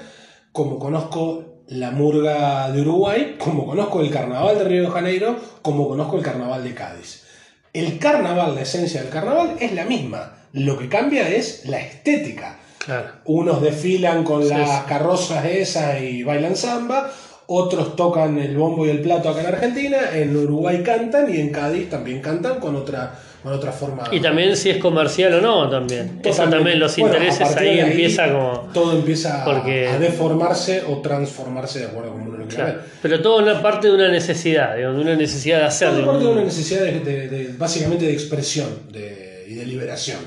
como 0.52 0.78
conozco 0.78 1.62
la 1.68 1.90
murga 1.90 2.70
de 2.70 2.80
Uruguay, 2.82 3.36
como 3.38 3.66
conozco 3.66 4.00
el 4.02 4.10
carnaval 4.10 4.58
de 4.58 4.64
Río 4.64 4.82
de 4.82 4.90
Janeiro, 4.90 5.36
como 5.62 5.88
conozco 5.88 6.16
el 6.18 6.22
carnaval 6.22 6.64
de 6.64 6.74
Cádiz. 6.74 7.24
El 7.72 7.98
carnaval, 7.98 8.54
la 8.54 8.62
esencia 8.62 9.02
del 9.02 9.10
carnaval 9.10 9.56
es 9.60 9.72
la 9.72 9.84
misma. 9.84 10.34
Lo 10.52 10.78
que 10.78 10.88
cambia 10.88 11.28
es 11.28 11.64
la 11.66 11.78
estética. 11.80 12.57
Claro. 12.88 13.08
Unos 13.26 13.60
desfilan 13.60 14.24
con 14.24 14.42
Sí, 14.42 14.48
las 14.48 14.70
sí. 14.70 14.84
carrozas 14.88 15.44
esas 15.44 16.00
y 16.00 16.22
bailan 16.22 16.56
samba, 16.56 17.10
otros 17.46 17.94
tocan 17.96 18.38
el 18.38 18.56
bombo 18.56 18.86
y 18.86 18.90
el 18.90 19.02
plato 19.02 19.28
acá 19.28 19.40
en 19.42 19.46
Argentina, 19.48 19.98
en 20.14 20.34
Uruguay 20.34 20.82
cantan 20.82 21.32
y 21.34 21.38
en 21.38 21.50
Cádiz 21.50 21.90
también 21.90 22.22
cantan 22.22 22.58
con 22.60 22.76
otra, 22.76 23.12
con 23.42 23.52
otra 23.52 23.72
forma. 23.72 24.04
Y 24.10 24.20
también 24.20 24.56
si 24.56 24.70
es 24.70 24.78
comercial 24.78 25.34
o 25.34 25.40
no, 25.42 25.68
también. 25.68 26.18
Eso 26.24 26.44
también, 26.44 26.78
los 26.78 26.96
intereses 26.96 27.56
ahí, 27.58 27.76
de 27.76 27.80
empieza 27.82 28.32
como. 28.32 28.70
Todo 28.72 28.92
empieza 28.96 29.42
a- 29.42 29.44
Porque- 29.44 29.86
a 29.88 29.98
deformarse 29.98 30.82
o 30.88 31.02
transformarse 31.02 31.80
de 31.80 31.84
acuerdo 31.86 32.12
con 32.12 32.22
uno 32.22 32.38
lo 32.38 32.46
Claro. 32.48 32.80
Pero 33.02 33.20
todo 33.20 33.36
una 33.42 33.60
parte 33.60 33.88
de 33.88 33.94
una 33.94 34.08
necesidad, 34.08 34.76
digamos, 34.76 34.96
de 34.96 35.02
una 35.02 35.14
necesidad 35.16 35.56
de 35.56 35.60
Todo 35.64 35.68
hacerlo. 35.68 36.06
parte 36.06 36.24
de 36.24 36.30
una 36.32 36.44
necesidad 36.44 36.80
de, 36.80 37.00
de- 37.00 37.28
de- 37.28 37.52
básicamente 37.58 38.06
de 38.06 38.12
expresión 38.14 38.68
y 38.90 39.54
de 39.54 39.66
liberación 39.66 40.18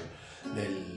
del, 0.56 0.91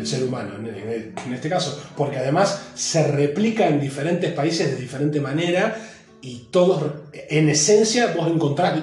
del 0.00 0.08
ser 0.08 0.24
humano 0.24 0.54
en, 0.56 1.32
este 1.32 1.48
caso, 1.48 1.80
porque 1.96 2.16
además 2.16 2.62
se 2.74 3.06
replica 3.06 3.68
en 3.68 3.80
diferentes 3.80 4.32
países 4.32 4.70
de 4.70 4.76
diferente 4.76 5.20
manera 5.20 5.76
y 6.22 6.48
todos, 6.50 6.84
en 7.12 7.48
esencia, 7.48 8.14
vos 8.16 8.30
encontrás 8.30 8.80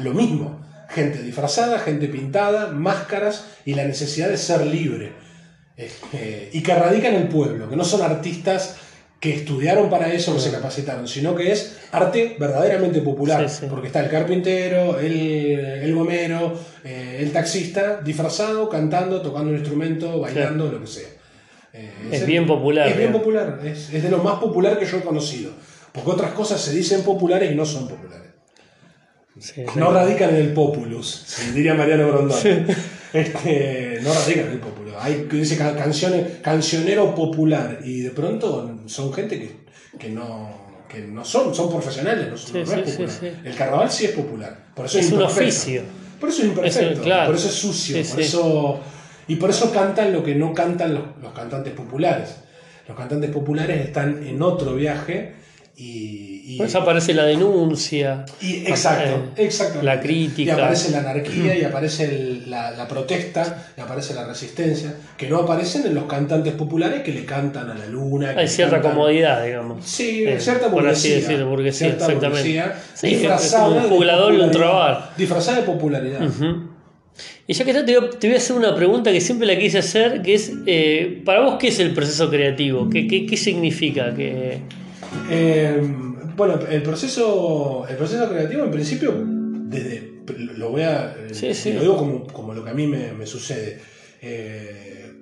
lo 0.00 0.14
mismo. 0.14 0.60
Gente 0.88 1.22
disfrazada, 1.22 1.78
gente 1.78 2.08
pintada, 2.08 2.68
máscaras 2.68 3.46
y 3.64 3.74
la 3.74 3.84
necesidad 3.84 4.28
de 4.28 4.36
ser 4.36 4.66
libre. 4.66 5.12
Eh, 5.76 6.50
y 6.52 6.62
que 6.62 6.74
radica 6.74 7.08
en 7.08 7.14
el 7.14 7.28
pueblo, 7.28 7.68
que 7.68 7.76
no 7.76 7.84
son 7.84 8.02
artistas 8.02 8.76
que 9.22 9.32
estudiaron 9.36 9.88
para 9.88 10.12
eso, 10.12 10.34
que 10.34 10.40
se 10.40 10.50
capacitaron, 10.50 11.06
sino 11.06 11.32
que 11.36 11.52
es 11.52 11.78
arte 11.92 12.34
verdaderamente 12.40 13.00
popular, 13.02 13.48
Sí, 13.48 13.58
sí. 13.60 13.66
porque 13.70 13.86
está 13.86 14.00
el 14.00 14.10
carpintero, 14.10 14.98
el, 14.98 15.12
el 15.86 15.94
gomero, 15.94 16.58
eh, 16.82 17.18
el 17.20 17.30
taxista, 17.30 18.00
disfrazado, 18.02 18.68
cantando, 18.68 19.22
tocando 19.22 19.50
un 19.50 19.58
instrumento, 19.58 20.18
bailando, 20.18 20.72
lo 20.72 20.80
que 20.80 20.86
sea. 20.88 21.08
Eh, 21.72 21.92
Es 22.10 22.26
bien 22.26 22.48
popular, 22.48 22.88
Es 22.88 22.96
bien 22.98 23.12
popular, 23.12 23.60
es, 23.64 23.94
es 23.94 24.02
de 24.02 24.10
lo 24.10 24.18
más 24.18 24.40
popular 24.40 24.76
que 24.76 24.86
yo 24.86 24.96
he 24.98 25.02
conocido, 25.02 25.52
porque 25.92 26.10
otras 26.10 26.32
cosas 26.32 26.60
se 26.60 26.74
dicen 26.74 27.02
populares 27.02 27.52
y 27.52 27.54
no 27.54 27.64
son 27.64 27.86
populares. 27.86 28.26
Sí, 29.38 29.62
No 29.76 29.92
radican 29.92 30.30
en 30.30 30.36
el 30.36 30.52
populus, 30.52 31.22
sí, 31.26 31.52
diría 31.52 31.74
Mariano 31.74 32.08
Grondona. 32.08 32.40
Este, 33.12 33.98
no 34.02 34.12
radican 34.12 34.46
en 34.46 34.52
el 34.52 34.58
populus. 34.58 34.94
Hay 34.98 35.26
que 35.30 35.36
dice 35.36 35.56
ca- 35.56 35.76
canciones, 35.76 36.38
cancionero 36.42 37.14
popular 37.14 37.78
y 37.84 38.00
de 38.00 38.10
pronto 38.10 38.71
son 38.88 39.12
gente 39.12 39.38
que, 39.38 39.56
que 39.98 40.10
no 40.10 40.72
que 40.88 41.00
no 41.00 41.24
son, 41.24 41.54
son 41.54 41.70
profesionales, 41.70 42.28
no, 42.30 42.36
Sí, 42.36 42.52
no 42.54 42.66
sí, 42.66 42.72
es 42.80 42.90
sí, 42.90 42.90
popular. 42.92 43.10
sí. 43.10 43.32
El 43.44 43.54
carnaval 43.54 43.90
sí 43.90 44.04
es 44.04 44.10
popular. 44.12 44.64
Por 44.74 44.84
eso 44.86 44.98
es, 44.98 45.06
Es 45.06 45.12
un 45.12 45.22
oficio. 45.22 45.82
Por 46.20 46.28
eso 46.28 46.42
es 46.42 46.48
imperfecto. 46.48 46.92
Es 46.92 46.98
claro. 47.00 47.26
Por 47.26 47.34
eso 47.36 47.48
es 47.48 47.54
sucio. 47.54 48.02
Por 48.10 48.20
eso, 48.20 48.80
y 49.26 49.36
por 49.36 49.50
eso 49.50 49.72
cantan 49.72 50.12
lo 50.12 50.22
que 50.22 50.34
no 50.34 50.52
cantan 50.52 50.94
los, 50.94 51.02
los 51.22 51.32
cantantes 51.32 51.72
populares. 51.72 52.36
Los 52.86 52.96
cantantes 52.96 53.30
populares 53.30 53.86
están 53.86 54.22
en 54.26 54.42
otro 54.42 54.74
viaje 54.74 55.34
y, 55.76 56.42
y- 56.44 56.56
Por 56.58 56.66
eso 56.66 56.80
aparece 56.80 57.14
la 57.14 57.24
denuncia. 57.24 58.24
y- 58.40 58.66
exacto, 58.66 59.30
exactamente. 59.36 59.86
la 59.86 60.00
crítica. 60.00 60.50
Y 60.52 60.54
aparece 60.54 60.90
la 60.90 60.98
anarquía, 61.00 61.56
y 61.58 61.64
aparece 61.64 62.04
el- 62.04 62.50
la, 62.50 62.72
la 62.72 62.86
protesta, 62.86 63.72
y 63.76 63.80
aparece 63.80 64.12
la 64.14 64.26
resistencia, 64.26 64.94
que 65.16 65.28
no 65.28 65.38
aparecen 65.38 65.86
en 65.86 65.94
los 65.94 66.04
cantantes 66.04 66.52
populares 66.54 67.02
que 67.02 67.12
le 67.12 67.24
cantan 67.24 67.70
a 67.70 67.74
la 67.74 67.86
luna. 67.86 68.34
Hay 68.36 68.48
cierta 68.48 68.76
cantan- 68.82 68.92
comodidad, 68.92 69.44
digamos. 69.44 69.84
Sí, 69.86 70.24
Eh, 70.26 70.38
cierta 70.40 70.70
por 70.70 70.86
así 70.86 71.08
burguesía. 71.08 71.14
decirlo, 71.16 71.48
burguesía, 71.48 71.86
cierta 71.88 72.04
exactamente. 72.06 72.28
burguesía, 72.42 72.82
Sí, 72.94 73.06
disfrazada 73.08 73.68
un 73.68 73.82
de 73.82 73.88
jubilador 73.88 74.34
y 74.34 74.36
un. 74.40 74.50
Disfrazada 75.16 75.56
de 75.58 75.62
popularidad. 75.64 76.20
Y 77.46 77.54
ya 77.54 77.64
que 77.64 77.70
está, 77.72 77.84
te 77.84 77.98
voy, 77.98 78.08
a, 78.08 78.10
te 78.18 78.26
voy 78.28 78.34
a 78.36 78.38
hacer 78.38 78.56
una 78.56 78.74
pregunta 78.74 79.10
que 79.12 79.20
siempre 79.20 79.46
la 79.46 79.58
quise 79.58 79.78
hacer, 79.78 80.22
que 80.22 80.34
es, 80.34 80.52
eh, 80.66 81.22
para 81.24 81.40
vos, 81.40 81.56
¿qué 81.58 81.68
es 81.68 81.78
el 81.80 81.92
proceso 81.92 82.30
creativo? 82.30 82.88
¿Qué, 82.88 83.06
qué, 83.08 83.26
qué 83.26 83.36
significa? 83.36 84.14
que 84.14 84.60
Eh, 85.30 85.80
bueno, 86.36 86.58
el 86.68 86.82
proceso, 86.82 87.84
el 87.88 87.96
proceso 87.96 88.28
creativo, 88.28 88.64
en 88.64 88.70
principio, 88.70 89.12
desde, 89.16 90.12
lo 90.56 90.70
voy 90.70 90.82
a, 90.82 91.14
eh, 91.18 91.34
Sí, 91.34 91.54
sí. 91.54 91.72
lo 91.72 91.80
digo 91.82 91.96
como, 91.96 92.24
como 92.26 92.54
lo 92.54 92.64
que 92.64 92.70
a 92.70 92.74
mí 92.74 92.86
me, 92.86 93.12
me 93.12 93.26
sucede. 93.26 93.78
Eh, 94.20 95.12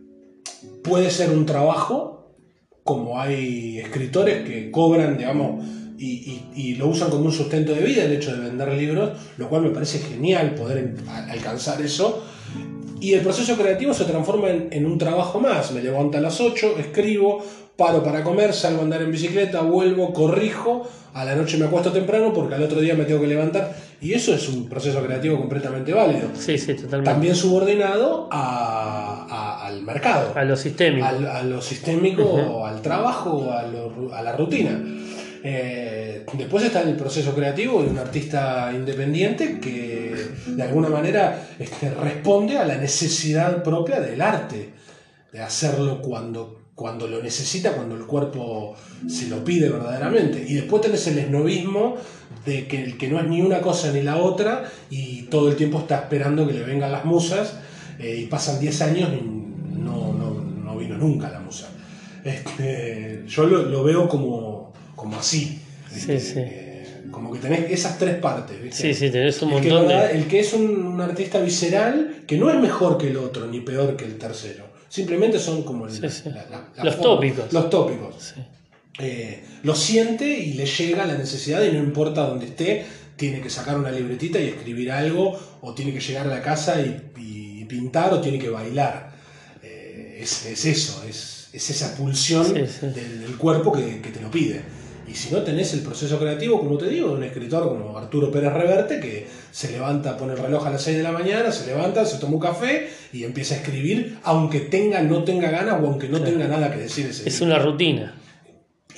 puede 0.85 1.11
ser 1.11 1.30
un 1.30 1.47
trabajo, 1.47 2.37
como 2.85 3.18
hay 3.20 3.78
escritores 3.78 4.44
que 4.47 4.70
cobran, 4.70 5.16
digamos, 5.18 5.64
y, 5.99 6.06
y- 6.06 6.44
y 6.54 6.75
lo 6.76 6.88
usan 6.88 7.11
como 7.11 7.25
un 7.26 7.32
sustento 7.32 7.75
de 7.75 7.82
vida, 7.82 8.04
el 8.04 8.12
hecho 8.12 8.35
de 8.35 8.49
vender 8.49 8.73
libros, 8.73 9.11
lo 9.37 9.49
cual 9.49 9.62
me 9.62 9.70
parece 9.70 9.99
genial 9.99 10.54
poder 10.54 10.94
alcanzar 11.28 11.80
eso. 11.82 12.25
Y 13.00 13.14
el 13.14 13.20
proceso 13.23 13.56
creativo 13.56 13.94
se 13.94 14.04
transforma 14.04 14.50
en, 14.50 14.68
en 14.73 14.85
un 14.87 14.99
trabajo 14.99 15.40
más. 15.40 15.73
Me 15.73 15.82
levanto 15.82 16.18
a 16.18 16.20
las 16.20 16.38
8, 16.40 16.76
escribo, 16.78 17.42
paro 17.81 18.03
para 18.03 18.23
comer, 18.23 18.53
salgo 18.53 18.81
a 18.81 18.85
andar 18.85 19.01
en 19.01 19.11
bicicleta, 19.11 19.63
vuelvo, 19.63 20.13
corrijo, 20.13 20.87
a 21.15 21.25
la 21.25 21.35
noche 21.35 21.57
me 21.57 21.65
acuesto 21.65 21.91
temprano 21.91 22.33
porque 22.33 22.55
al 22.55 22.63
otro 22.63 22.79
día 22.81 22.95
me 22.95 23.05
tengo 23.05 23.21
que 23.23 23.27
levantar. 23.27 23.75
Y 24.03 24.13
eso 24.13 24.35
es 24.35 24.49
un 24.51 24.69
proceso 24.69 25.03
creativo 25.05 25.39
completamente 25.39 25.93
válido. 25.95 26.29
Sí, 26.35 26.59
sí, 26.59 26.75
totalmente. 26.75 27.11
También 27.11 27.35
subordinado 27.35 28.29
a- 28.31 29.27
a- 29.29 29.67
al 29.67 29.83
mercado, 29.83 30.33
A 30.35 30.45
lo 30.45 30.57
sistémico. 30.57 31.07
al- 31.07 31.27
a 31.27 31.43
lo 31.43 31.61
sistémico, 31.63 32.67
al 32.67 32.83
trabajo, 32.83 33.51
a, 33.51 33.63
lo- 33.67 34.15
a 34.15 34.23
la 34.23 34.37
rutina. 34.37 34.79
Eh, 35.43 36.27
después 36.35 36.65
está 36.65 36.83
el 36.83 36.95
proceso 36.97 37.35
creativo 37.35 37.83
de 37.83 37.89
un 37.89 37.99
artista 37.99 38.71
independiente 38.75 39.59
que 39.59 40.15
de 40.49 40.63
alguna 40.63 40.91
manera 40.91 41.49
este, 41.59 41.91
responde 41.95 42.59
a 42.59 42.65
la 42.67 42.77
necesidad 42.77 43.63
propia 43.63 44.01
del 44.01 44.21
arte, 44.21 44.71
de 45.33 45.41
hacerlo 45.41 46.03
cuando, 46.03 46.60
cuando 46.81 47.07
lo 47.07 47.23
necesita, 47.23 47.73
cuando 47.73 47.95
el 47.95 48.07
cuerpo 48.07 48.75
se 49.07 49.29
lo 49.29 49.45
pide 49.45 49.69
verdaderamente. 49.69 50.43
Y 50.49 50.55
después 50.55 50.81
tenés 50.81 51.07
el 51.09 51.19
esnovismo 51.19 51.97
de 52.47 52.67
que 52.67 52.83
el 52.83 52.97
que 52.97 53.07
no 53.07 53.21
es 53.21 53.27
ni 53.27 53.43
una 53.43 53.61
cosa 53.61 53.93
ni 53.93 54.01
la 54.01 54.17
otra 54.17 54.65
y 54.89 55.25
todo 55.25 55.51
el 55.51 55.57
tiempo 55.57 55.81
está 55.81 55.97
esperando 55.97 56.47
que 56.47 56.55
le 56.55 56.63
vengan 56.63 56.91
las 56.91 57.05
musas 57.05 57.59
eh, 57.99 58.21
y 58.23 58.27
pasan 58.29 58.59
10 58.59 58.81
años 58.81 59.11
y 59.13 59.79
no, 59.79 60.15
no, 60.15 60.31
no 60.41 60.79
vino 60.79 60.97
nunca 60.97 61.29
la 61.29 61.41
musa. 61.41 61.69
Este, 62.25 63.25
yo 63.27 63.45
lo, 63.45 63.65
lo 63.65 63.85
veo 63.85 64.09
como, 64.09 64.73
como 64.97 65.19
así. 65.19 65.61
Sí, 65.91 65.95
¿viste? 65.95 66.19
sí. 66.19 66.39
Eh, 66.39 67.03
como 67.11 67.31
que 67.31 67.41
tenés 67.41 67.71
esas 67.71 67.99
tres 67.99 68.15
partes. 68.15 68.59
¿viste? 68.59 68.95
Sí, 68.95 68.95
sí, 68.95 69.11
tenés 69.11 69.43
un 69.43 69.53
el, 69.53 69.61
que 69.61 69.69
montón 69.69 69.89
de. 69.89 70.13
el 70.13 70.27
que 70.27 70.41
es 70.41 70.55
un, 70.55 70.87
un 70.87 71.01
artista 71.03 71.41
visceral, 71.41 72.23
que 72.27 72.39
no 72.39 72.49
es 72.49 72.59
mejor 72.59 72.97
que 72.97 73.09
el 73.09 73.19
otro, 73.19 73.47
ni 73.47 73.61
peor 73.61 73.99
que 73.99 74.07
el 74.07 74.17
tercero. 74.17 74.70
Simplemente 74.90 75.38
son 75.38 75.62
como 75.62 75.87
el- 75.87 75.92
Sí, 75.92 76.09
sí. 76.11 76.28
la- 76.28 76.44
la- 76.50 76.68
la 76.76 76.85
Los 76.85 76.97
forma. 76.97 77.14
tópicos. 77.14 77.52
Los 77.52 77.70
tópicos. 77.70 78.14
Sí. 78.35 78.40
Eh, 78.99 79.42
lo 79.62 79.75
siente 79.75 80.26
y 80.26 80.52
le 80.54 80.66
llega 80.66 81.06
la 81.06 81.16
necesidad 81.16 81.62
y 81.62 81.73
no 81.73 81.78
importa 81.78 82.26
dónde 82.26 82.44
esté, 82.47 82.85
tiene 83.16 83.40
que 83.40 83.49
sacar 83.49 83.78
una 83.78 83.90
libretita 83.90 84.38
y 84.38 84.49
escribir 84.49 84.90
algo, 84.92 85.38
o 85.62 85.75
tiene 85.75 85.94
que 85.94 86.00
llegar 86.00 86.26
a 86.26 86.30
la 86.30 86.42
casa 86.42 86.80
y, 86.82 87.00
y 87.16 87.64
pintar, 87.66 88.12
o 88.12 88.20
tiene 88.20 88.38
que 88.38 88.50
bailar. 88.50 89.12
Eh, 89.62 90.18
es, 90.23 90.44
es 90.47 90.64
eso, 90.66 91.02
es, 91.09 91.49
es 91.52 91.70
esa 91.70 91.94
pulsión. 91.97 92.52
Del, 92.52 92.66
del 93.23 93.37
cuerpo 93.38 93.73
que, 93.73 94.00
que 94.02 94.11
te 94.11 94.20
lo 94.20 94.30
pide. 94.30 94.61
Y 95.11 95.14
si 95.14 95.35
no 95.35 95.40
tenés 95.43 95.73
el 95.75 95.81
proceso 95.81 96.19
creativo, 96.21 96.61
como 96.61 96.79
te 96.79 96.88
digo, 96.88 97.11
un 97.12 97.25
escritor 97.25 97.69
como 97.69 97.99
Arturo 97.99 98.31
Pérez 98.31 98.52
Reverte, 98.52 99.00
que 99.00 99.26
se 99.50 99.73
levanta, 99.73 100.17
pone 100.17 100.35
el 100.35 100.38
reloj 100.38 100.67
a 100.67 100.71
las 100.71 100.83
6 100.83 100.99
de 100.99 101.02
la 101.02 101.11
mañana, 101.11 101.50
se 101.50 101.67
levanta, 101.67 102.05
se 102.05 102.19
toma 102.19 102.35
un 102.35 102.40
café 102.40 102.88
y 103.12 103.25
empieza 103.25 103.55
a 103.55 103.59
escribir, 103.59 104.19
aunque 104.23 104.61
tenga, 104.61 105.02
no 105.02 105.25
tenga 105.25 105.50
ganas 105.50 105.83
o 105.83 105.87
aunque 105.87 106.09
no 106.09 106.21
tenga 106.21 106.47
nada 106.47 106.71
que 106.71 106.79
decir 106.83 107.07
ese 107.07 107.29
Es 107.29 107.40
una 107.40 107.59
rutina. 107.59 108.14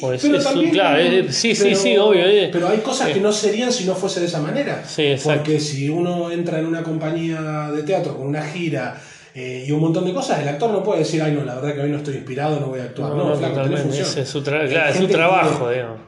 O 0.00 0.12
es, 0.12 0.22
Pero 0.22 0.36
es 0.36 0.44
un- 0.46 0.52
también- 0.52 0.70
claro, 0.72 0.98
eh, 1.02 1.26
sí, 1.30 1.54
sí, 1.54 1.64
pero- 1.64 1.76
sí, 1.76 1.96
obvio. 1.96 2.24
eh. 2.26 2.48
Pero 2.52 2.68
hay 2.68 2.78
cosas 2.78 3.10
que 3.10 3.20
no 3.20 3.30
serían 3.32 3.72
si 3.72 3.84
no 3.84 3.94
fuese 3.94 4.20
de 4.20 4.26
esa 4.26 4.40
manera. 4.40 4.84
Sí, 4.86 5.02
exacto. 5.02 5.42
Porque 5.44 5.60
si 5.60 5.88
uno 5.88 6.30
entra 6.30 6.58
en 6.58 6.66
una 6.66 6.82
compañía 6.82 7.70
de 7.74 7.82
teatro 7.84 8.16
con 8.16 8.26
una 8.26 8.42
gira 8.42 9.00
eh, 9.34 9.64
y 9.66 9.72
un 9.72 9.80
montón 9.80 10.04
de 10.04 10.12
cosas, 10.12 10.40
el 10.40 10.48
actor 10.48 10.70
no 10.70 10.82
puede 10.82 11.00
decir, 11.00 11.22
ay, 11.22 11.32
no, 11.32 11.44
la 11.44 11.54
verdad 11.54 11.74
que 11.74 11.80
hoy 11.82 11.90
no 11.90 11.96
estoy 11.98 12.16
inspirado, 12.16 12.60
no 12.60 12.66
voy 12.66 12.80
a 12.80 12.84
actuar. 12.84 13.12
No, 13.14 13.30
No, 13.30 13.36
flaco, 13.36 13.64
función. 13.76 14.06
Es 14.18 14.28
su, 14.28 14.42
tra- 14.42 14.68
claro, 14.68 14.90
es 14.92 14.96
su 14.98 15.08
trabajo, 15.08 15.70
digamos. 15.70 16.00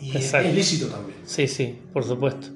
Y 0.00 0.10
es, 0.10 0.16
Exacto. 0.16 0.48
es 0.48 0.54
lícito 0.54 0.86
también. 0.86 1.18
Sí, 1.24 1.46
sí, 1.46 1.78
por 1.92 2.04
supuesto. 2.04 2.48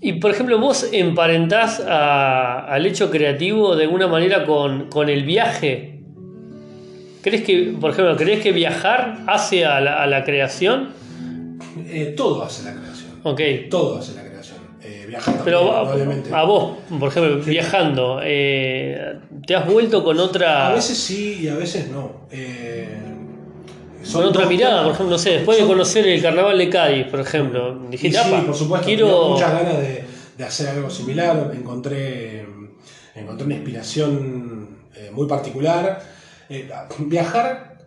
Y 0.00 0.14
por 0.14 0.30
ejemplo, 0.30 0.58
vos 0.58 0.88
emparentás 0.92 1.80
a- 1.80 2.66
al 2.66 2.86
hecho 2.86 3.10
creativo 3.10 3.76
de 3.76 3.84
alguna 3.84 4.06
manera 4.08 4.44
con, 4.44 4.88
con 4.90 5.08
el 5.08 5.24
viaje. 5.24 6.00
¿Crees 7.22 7.42
que, 7.42 7.74
por 7.80 7.90
ejemplo, 7.90 8.16
crees 8.16 8.40
que 8.40 8.52
viajar 8.52 9.18
hace 9.26 9.64
a 9.64 9.80
la, 9.80 10.02
a 10.02 10.06
la 10.06 10.22
creación? 10.24 10.90
Eh, 11.88 12.14
todo 12.16 12.42
hace 12.44 12.62
la 12.64 12.72
creación. 12.74 13.10
Ok. 13.22 13.40
Todo 13.70 13.98
hace 13.98 14.12
la 14.14 14.20
creación. 14.20 14.25
Viajar 15.06 15.34
también, 15.36 15.44
Pero 15.44 15.72
a, 15.72 15.82
probablemente. 15.82 16.34
a 16.34 16.42
vos, 16.44 16.76
por 16.98 17.08
ejemplo, 17.08 17.36
viajando, 17.44 18.20
eh, 18.22 19.18
¿te 19.46 19.54
has 19.56 19.66
vuelto 19.66 20.02
con 20.04 20.18
otra, 20.18 20.68
A 20.68 20.74
veces 20.74 20.98
sí 20.98 21.40
y 21.42 21.48
a 21.48 21.54
veces 21.54 21.88
no. 21.90 22.26
Eh, 22.30 22.88
son 24.02 24.22
con 24.22 24.30
otra 24.30 24.46
mirada? 24.46 24.82
Por 24.84 24.92
ejemplo, 24.92 25.12
no 25.12 25.18
sé, 25.18 25.30
después 25.30 25.58
de 25.58 25.66
conocer 25.66 26.06
el 26.06 26.20
carnaval 26.22 26.58
de 26.58 26.68
Cádiz, 26.70 27.06
por 27.06 27.20
ejemplo, 27.20 27.78
dijiste, 27.90 28.18
sí, 28.18 28.28
"Apa, 28.34 28.44
por 28.46 28.54
supuesto, 28.54 28.86
quiero... 28.86 29.28
muchas 29.30 29.52
ganas 29.52 29.78
de, 29.78 30.04
de 30.36 30.44
hacer 30.44 30.68
algo 30.68 30.90
similar. 30.90 31.50
Encontré, 31.54 32.46
encontré 33.14 33.46
una 33.46 33.54
inspiración 33.54 34.78
eh, 34.94 35.10
muy 35.12 35.26
particular. 35.26 36.00
Viajar 36.98 37.78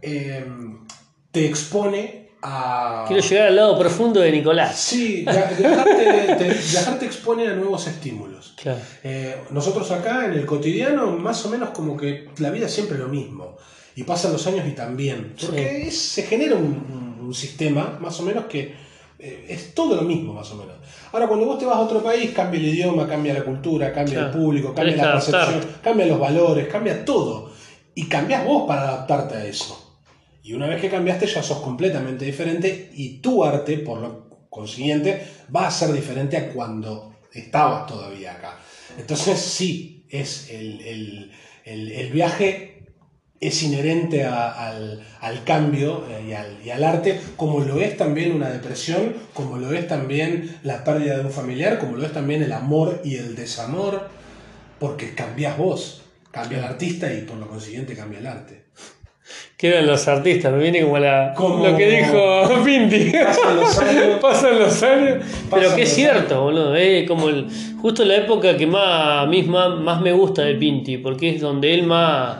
te 1.32 1.46
expone 1.46 2.19
a. 2.42 3.06
Quiero 3.08 3.22
llegar 3.24 3.48
al 3.48 3.56
lado 3.56 3.78
profundo 3.80 4.20
de 4.22 4.32
Nicolás. 4.32 4.78
Sí, 4.80 5.24
via- 5.24 5.52
viajar 5.58 5.86
te, 5.86 6.44
viajar 6.72 7.00
te 7.00 7.06
expone 7.06 7.48
a 7.48 7.54
nuevos 7.54 7.86
estímulos. 7.88 8.54
Claro. 8.62 8.80
Eh, 9.04 9.36
nosotros 9.52 9.90
acá 9.92 10.26
en 10.26 10.34
el 10.34 10.46
cotidiano, 10.46 11.12
más 11.12 11.46
o 11.46 11.50
menos 11.50 11.70
como 11.70 11.96
que 11.98 12.30
la 12.38 12.50
vida 12.50 12.66
es 12.68 12.74
siempre 12.74 12.98
lo 12.98 13.08
mismo. 13.08 13.58
Y 13.96 14.04
pasan 14.04 14.32
los 14.32 14.46
años 14.48 14.66
y 14.68 14.72
también. 14.72 15.36
Porque 15.40 15.88
es- 15.88 16.00
se 16.00 16.24
genera 16.24 16.56
un, 16.56 16.64
un- 16.66 17.26
un 17.28 17.34
sistema, 17.34 17.98
más 18.02 18.20
o 18.20 18.24
menos, 18.24 18.46
que 18.46 18.74
eh, 19.22 19.46
es 19.50 19.74
todo 19.74 19.96
lo 19.98 20.04
mismo, 20.04 20.34
más 20.34 20.50
o 20.52 20.56
menos. 20.56 20.76
Ahora, 21.12 21.28
cuando 21.28 21.46
vos 21.46 21.60
te 21.60 21.66
vas 21.66 21.76
a 21.76 21.80
otro 21.82 22.02
país, 22.02 22.32
cambia 22.32 22.58
el 22.60 22.68
idioma, 22.68 23.06
cambia 23.06 23.34
la 23.34 23.44
cultura, 23.44 23.92
cambia 23.92 24.14
Claro. 24.14 24.28
el 24.30 24.34
público, 24.34 24.74
cambia 24.74 24.94
Tenés 24.96 25.06
la 25.06 25.12
percepción, 25.14 25.62
cambia 25.84 26.06
los 26.06 26.20
valores, 26.20 26.68
cambia 26.70 27.04
todo. 27.04 27.52
Y 27.96 28.08
cambias 28.08 28.46
vos 28.46 28.64
para 28.66 28.84
adaptarte 28.84 29.36
a 29.36 29.46
eso. 29.46 29.89
Y 30.44 30.54
una 30.54 30.68
vez 30.68 30.82
que 30.82 30.90
cambiaste 30.90 31.28
ya 31.28 31.44
sos 31.44 31.60
completamente 31.60 32.26
diferente 32.26 32.92
y 32.94 33.20
tu 33.20 33.44
arte, 33.44 33.78
por 33.80 34.00
lo 34.00 34.30
consiguiente, 34.50 35.26
va 35.56 35.68
a 35.68 35.72
ser 35.72 35.92
diferente 35.94 36.38
a 36.38 36.50
cuando 36.54 37.16
estabas 37.34 37.86
todavía 37.88 38.34
acá. 38.34 38.58
Entonces 38.98 39.40
sí, 39.40 40.06
es 40.10 40.50
el, 40.50 40.82
el- 40.82 41.32
el- 41.66 41.92
el 41.92 42.12
viaje 42.12 42.86
es 43.42 43.64
inherente 43.64 44.26
a- 44.26 44.68
al, 44.70 45.06
al 45.22 45.44
cambio 45.44 46.04
eh, 46.10 46.26
y, 46.30 46.34
al, 46.34 46.58
y 46.66 46.70
al 46.72 46.84
arte, 46.84 47.20
como 47.38 47.60
lo 47.62 47.80
es 47.80 47.96
también 47.96 48.32
una 48.34 48.50
depresión, 48.50 49.14
como 49.34 49.58
lo 49.58 49.72
es 49.74 49.88
también 49.88 50.58
la 50.64 50.84
pérdida 50.84 51.18
de 51.18 51.26
un 51.26 51.32
familiar, 51.32 51.80
como 51.80 51.96
lo 51.96 52.06
es 52.06 52.12
también 52.12 52.44
el 52.44 52.52
amor 52.52 53.02
y 53.06 53.16
el 53.16 53.36
desamor, 53.36 54.10
porque 54.80 55.14
cambias 55.16 55.58
vos, 55.58 56.02
cambia 56.32 56.58
el 56.58 56.64
artista 56.66 57.14
y 57.14 57.22
por 57.22 57.38
lo 57.38 57.48
consiguiente 57.48 57.96
cambia 57.96 58.20
el 58.20 58.28
arte. 58.28 58.66
¿Qué 59.58 59.68
eran 59.70 59.88
los 59.88 60.08
artistas? 60.08 60.52
Me 60.54 60.60
viene 60.60 60.82
como, 60.84 60.98
la, 61.00 61.34
Como- 61.36 61.66
lo 61.68 61.76
que 61.76 61.90
dijo 61.90 62.46
Pinti. 62.66 63.12
Pasan 63.12 63.56
los 63.58 63.80
años. 63.80 64.20
Pasan 64.22 64.60
los 64.60 64.84
años. 64.84 65.24
Pero 65.52 65.76
que 65.76 65.82
es 65.84 65.94
cierto, 65.94 66.42
boludo. 66.44 66.76
Es 66.76 67.08
como 67.08 67.30
el, 67.30 67.48
justo 67.82 68.06
la 68.06 68.16
época 68.16 68.56
que 68.56 68.66
más, 68.68 69.24
a 69.24 69.26
mí 69.26 69.44
más, 69.44 70.02
me 70.02 70.12
gusta 70.14 70.44
de 70.44 70.56
Pinti, 70.56 70.98
porque 70.98 71.36
es 71.36 71.42
donde 71.42 71.74
él 71.74 71.84
más, 71.84 72.38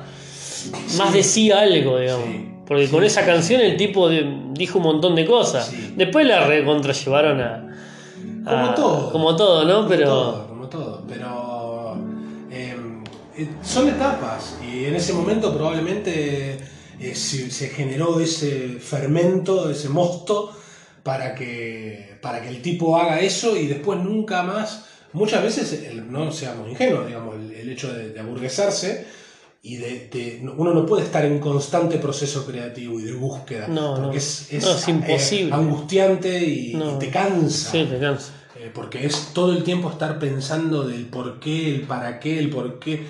más 0.98 1.14
decía 1.14 1.60
algo, 1.60 2.00
digamos. 2.00 2.26
Sí. 2.26 2.46
Porque 2.66 2.88
con 2.88 3.04
esa 3.04 3.26
canción 3.26 3.62
el 3.62 3.76
tipo 3.78 4.08
de- 4.10 4.26
dijo 4.54 4.78
un 4.78 4.84
montón 4.86 5.16
de 5.16 5.26
cosas. 5.26 5.74
Después 5.96 6.26
la 6.26 6.46
recontrallevaron 6.48 7.42
a, 7.42 7.76
Como 8.46 8.66
a- 8.68 8.76
todo. 8.76 9.12
Como 9.12 9.36
todo, 9.36 9.66
¿no? 9.66 9.76
Como 9.78 9.90
Pero. 9.90 10.06
todo, 10.08 10.48
como 10.48 10.68
todo. 10.68 11.04
Pero 11.10 11.98
eh, 12.52 12.76
eh, 13.38 13.48
son 13.64 13.90
etapas 13.90 14.60
y 14.72 14.86
en 14.86 14.96
ese 14.96 15.14
momento 15.14 15.54
probablemente 15.54 16.58
eh, 17.00 17.16
se, 17.16 17.50
se 17.52 17.70
generó 17.70 18.20
ese 18.20 18.78
fermento, 18.80 19.70
ese 19.70 19.90
mosto 19.90 20.52
para 21.04 21.34
que, 21.36 22.18
para 22.22 22.42
que 22.42 22.50
el 22.50 22.62
tipo 22.62 22.98
haga 22.98 23.20
eso 23.22 23.56
y 23.58 23.68
después 23.68 24.00
nunca 24.00 24.44
más. 24.44 24.86
Muchas 25.14 25.42
veces, 25.44 25.74
el- 25.74 26.12
no 26.12 26.32
seamos 26.32 26.70
ingenuos, 26.70 27.08
digamos, 27.08 27.36
el, 27.36 27.52
el 27.52 27.70
hecho 27.70 27.92
de, 27.94 28.10
de 28.10 28.20
aburguesarse 28.20 29.06
y 29.64 29.76
de, 29.78 30.08
de- 30.12 30.40
no- 30.42 30.54
uno 30.58 30.74
no 30.74 30.86
puede 30.86 31.04
estar 31.04 31.26
en 31.26 31.40
constante 31.40 31.98
proceso 31.98 32.46
creativo 32.46 33.00
y 33.00 33.04
de 33.04 33.14
búsqueda 33.14 33.68
No, 33.68 33.96
porque 33.96 34.08
no. 34.08 34.14
es, 34.14 34.48
es, 34.54 34.64
No, 34.64 34.72
es 34.76 34.88
eh, 34.88 34.92
imposible. 34.92 35.54
angustiante 35.54 36.44
y, 36.44 36.74
No. 36.76 36.96
y 36.96 37.00
te 37.00 37.10
cansa. 37.10 37.72
Sí, 37.72 37.86
te 37.90 38.00
cansa. 38.00 38.34
Eh, 38.58 38.70
porque 38.74 39.06
es 39.06 39.30
todo 39.34 39.54
el 39.54 39.64
tiempo 39.64 39.90
estar 39.90 40.20
pensando 40.20 40.84
del 40.84 41.06
por 41.06 41.40
qué, 41.40 41.74
el 41.76 41.82
para 41.84 42.20
qué, 42.20 42.38
el 42.40 42.50
por 42.50 42.78
qué. 42.78 43.06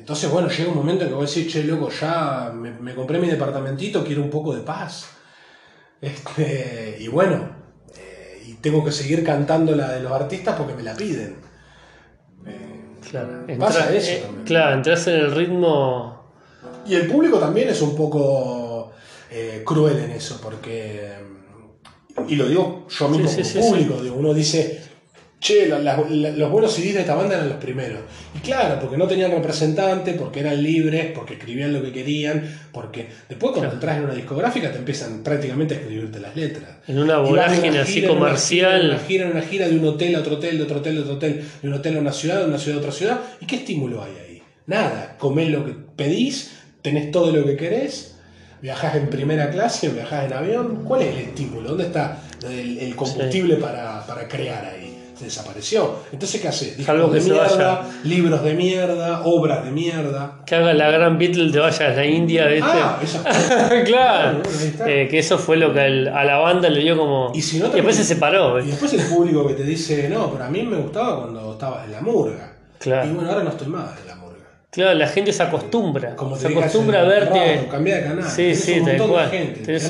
Entonces, 0.00 0.30
bueno, 0.30 0.48
llega 0.48 0.70
un 0.70 0.76
momento 0.76 1.04
en 1.04 1.10
que 1.10 1.14
voy 1.14 1.24
a 1.24 1.26
decir, 1.26 1.46
che, 1.50 1.62
loco, 1.64 1.88
ya 1.90 2.50
me, 2.54 2.72
me 2.72 2.94
compré 2.94 3.18
mi 3.18 3.28
departamentito, 3.28 4.02
quiero 4.04 4.22
un 4.22 4.30
poco 4.30 4.54
de 4.54 4.62
paz. 4.62 5.06
Este, 6.00 6.96
y 7.00 7.08
bueno, 7.08 7.48
eh, 7.96 8.42
y 8.46 8.54
tengo 8.54 8.82
que 8.84 8.90
seguir 8.90 9.22
cantando 9.22 9.76
la 9.76 9.92
de 9.92 10.00
los 10.00 10.10
artistas 10.12 10.56
porque 10.56 10.74
me 10.74 10.82
la 10.82 10.94
piden. 10.94 11.36
Eh, 12.46 12.66
Claro. 13.10 13.44
Pasa 13.58 13.80
Entra- 13.88 13.96
eso 13.96 14.10
eh, 14.12 14.20
también. 14.24 14.44
claro, 14.46 14.76
entras 14.76 15.06
en 15.08 15.14
el 15.14 15.34
ritmo. 15.34 16.32
Y 16.86 16.94
el 16.94 17.06
público 17.06 17.38
también 17.38 17.68
es 17.68 17.80
un 17.82 17.94
poco 17.96 18.92
cruel 19.64 19.98
en 19.98 20.10
eso, 20.12 20.40
porque, 20.42 21.12
y 22.28 22.34
lo 22.36 22.48
digo 22.48 22.86
yo 22.88 23.08
mismo 23.08 23.28
Sí, 23.28 23.36
como 23.36 23.46
sí, 23.48 23.52
sí, 23.52 23.58
público, 23.60 24.02
digo, 24.02 24.16
uno 24.16 24.34
dice, 24.34 24.82
che, 25.40 25.66
la- 25.66 25.78
la- 25.78 25.96
la- 26.08 26.30
los 26.30 26.50
buenos 26.50 26.72
CDs 26.74 26.94
de 26.94 27.00
esta 27.00 27.14
banda 27.14 27.34
eran 27.36 27.48
los 27.48 27.58
primeros. 27.58 28.00
Y 28.36 28.40
claro, 28.40 28.78
porque 28.78 28.96
no 28.98 29.06
tenían 29.06 29.30
representante, 29.30 30.12
porque 30.12 30.40
eran 30.40 30.62
libres, 30.62 31.12
porque 31.14 31.34
escribían 31.34 31.72
lo 31.72 31.82
que 31.82 31.92
querían, 31.92 32.42
porque 32.72 33.08
después 33.28 33.52
cuando 33.52 33.60
Claro. 33.70 33.74
entras 33.74 33.96
en 33.96 34.04
una 34.04 34.14
discográfica 34.14 34.70
te 34.70 34.78
empiezan 34.78 35.22
prácticamente 35.22 35.74
a 35.74 35.78
escribirte 35.78 36.20
las 36.20 36.36
letras. 36.36 36.68
En 36.86 36.98
una 36.98 37.18
vorágine 37.18 37.70
una 37.70 37.82
así 37.82 37.92
gira 37.94 38.08
en 38.08 38.12
una 38.18 38.18
gira, 38.36 38.74
en 38.76 38.78
comercial. 38.82 38.90
una 38.90 38.98
gira, 39.00 39.24
en 39.24 39.30
una 39.32 39.42
gira 39.42 39.68
de 39.68 39.76
un 39.78 39.84
hotel 39.86 40.14
a 40.16 40.20
otro 40.20 40.34
hotel, 40.36 40.58
de 40.58 40.64
otro 40.64 40.78
hotel, 40.78 40.94
de 40.96 41.00
otro 41.00 41.14
hotel, 41.14 41.44
de 41.62 41.68
un 41.68 41.74
hotel 41.74 41.96
a 41.96 42.00
una 42.00 42.12
ciudad, 42.12 42.38
de 42.40 42.44
una 42.46 42.58
ciudad 42.58 42.76
a 42.78 42.80
otra 42.80 42.92
ciudad. 42.92 43.20
¿Y 43.40 43.46
qué 43.46 43.56
estímulo 43.56 44.02
hay 44.04 44.12
ahí? 44.12 44.42
Nada. 44.66 45.16
Comés 45.18 45.48
lo 45.48 45.64
que 45.64 45.72
pedís, 45.96 46.50
tenés 46.82 47.10
todo 47.10 47.32
lo 47.34 47.44
que 47.46 47.56
querés, 47.56 48.16
viajás 48.60 48.94
en 48.96 49.08
primera 49.08 49.50
clase, 49.50 49.88
viajás 49.88 50.26
en 50.26 50.34
avión. 50.34 50.84
¿Cuál 50.84 51.00
es 51.02 51.08
el 51.16 51.18
estímulo? 51.22 51.70
¿Dónde 51.70 51.84
está 51.84 52.18
el, 52.46 52.78
el 52.78 52.94
combustible 52.94 53.56
para, 53.56 54.06
para 54.06 54.28
crear 54.28 54.64
ahí? 54.66 54.89
Desapareció. 55.20 55.96
Entonces, 56.12 56.40
¿qué 56.40 56.48
haces? 56.48 56.76
Discos 56.76 56.94
Algo 56.94 57.08
que 57.10 57.16
de 57.16 57.20
se 57.20 57.30
mierda, 57.30 57.48
vaya. 57.56 57.80
libros 58.04 58.42
de 58.42 58.54
mierda, 58.54 59.22
obras 59.24 59.64
de 59.64 59.70
mierda. 59.70 60.38
Que 60.46 60.54
haga 60.56 60.72
la 60.72 60.90
gran 60.90 61.18
Beatle 61.18 61.52
te 61.52 61.58
vaya 61.58 61.86
a 61.86 61.90
la 61.90 62.06
India, 62.06 62.46
¿viste? 62.46 62.66
Ah, 62.72 62.98
claro. 63.84 64.42
Eh, 64.86 65.08
que 65.10 65.18
eso 65.18 65.38
fue 65.38 65.56
lo 65.56 65.72
que 65.72 65.80
a 65.80 66.24
la 66.24 66.38
banda 66.38 66.68
le 66.68 66.80
dio 66.80 66.96
como. 66.96 67.32
Y 67.34 67.42
si 67.42 67.58
no, 67.58 67.68
después 67.68 67.96
se 67.96 68.04
separó, 68.04 68.60
Y 68.60 68.66
después 68.68 68.92
el 68.94 69.02
público 69.02 69.46
que 69.46 69.54
te 69.54 69.64
dice, 69.64 70.08
no, 70.08 70.30
pero 70.32 70.44
a 70.44 70.48
mí 70.48 70.62
me 70.62 70.76
gustaba 70.78 71.20
cuando 71.22 71.52
estabas 71.52 71.84
en 71.86 71.92
la 71.92 72.00
murga. 72.00 72.52
Claro. 72.78 73.08
Y 73.08 73.12
bueno, 73.12 73.30
ahora 73.30 73.44
no 73.44 73.50
estoy 73.50 73.66
más 73.68 74.00
en 74.00 74.06
la 74.06 74.14
murga. 74.14 74.20
Claro, 74.70 74.94
la 74.98 75.08
gente 75.08 75.32
se 75.32 75.42
acostumbra. 75.42 76.14
Como 76.16 76.36
se 76.36 76.46
acostumbra 76.48 77.00
a 77.00 77.02
hace 77.02 77.10
verte. 77.10 77.68
cambiá 77.70 77.96
de 77.96 78.02
canal. 78.04 78.24
Sí, 78.24 78.36
Tenés 78.36 78.60
sí, 78.64 78.72
un 78.78 78.84
montón 78.86 79.10
de 79.12 79.28
gente. 79.38 79.60
Tenés, 79.60 79.82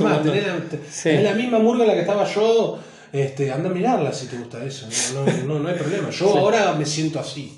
Sí. 0.91 1.03
tenés 1.11 1.23
la 1.25 1.35
misma 1.35 1.59
murga 1.59 1.83
en 1.85 1.89
la 1.89 1.95
que 1.95 2.01
estaba 2.01 2.25
yo. 2.25 2.79
Este, 3.13 3.51
anda 3.51 3.71
a 3.71 3.73
mirarla 3.73 4.13
si 4.13 4.27
te 4.29 4.37
gusta 4.37 4.65
eso. 4.65 4.87
No, 5.15 5.25
no, 5.25 5.45
no, 5.55 5.59
no 5.61 5.69
hay 5.69 5.75
problema. 5.77 6.11
Yo 6.11 6.37
ahora 6.39 6.73
me 6.75 6.87
siento 6.87 7.19
así. 7.19 7.57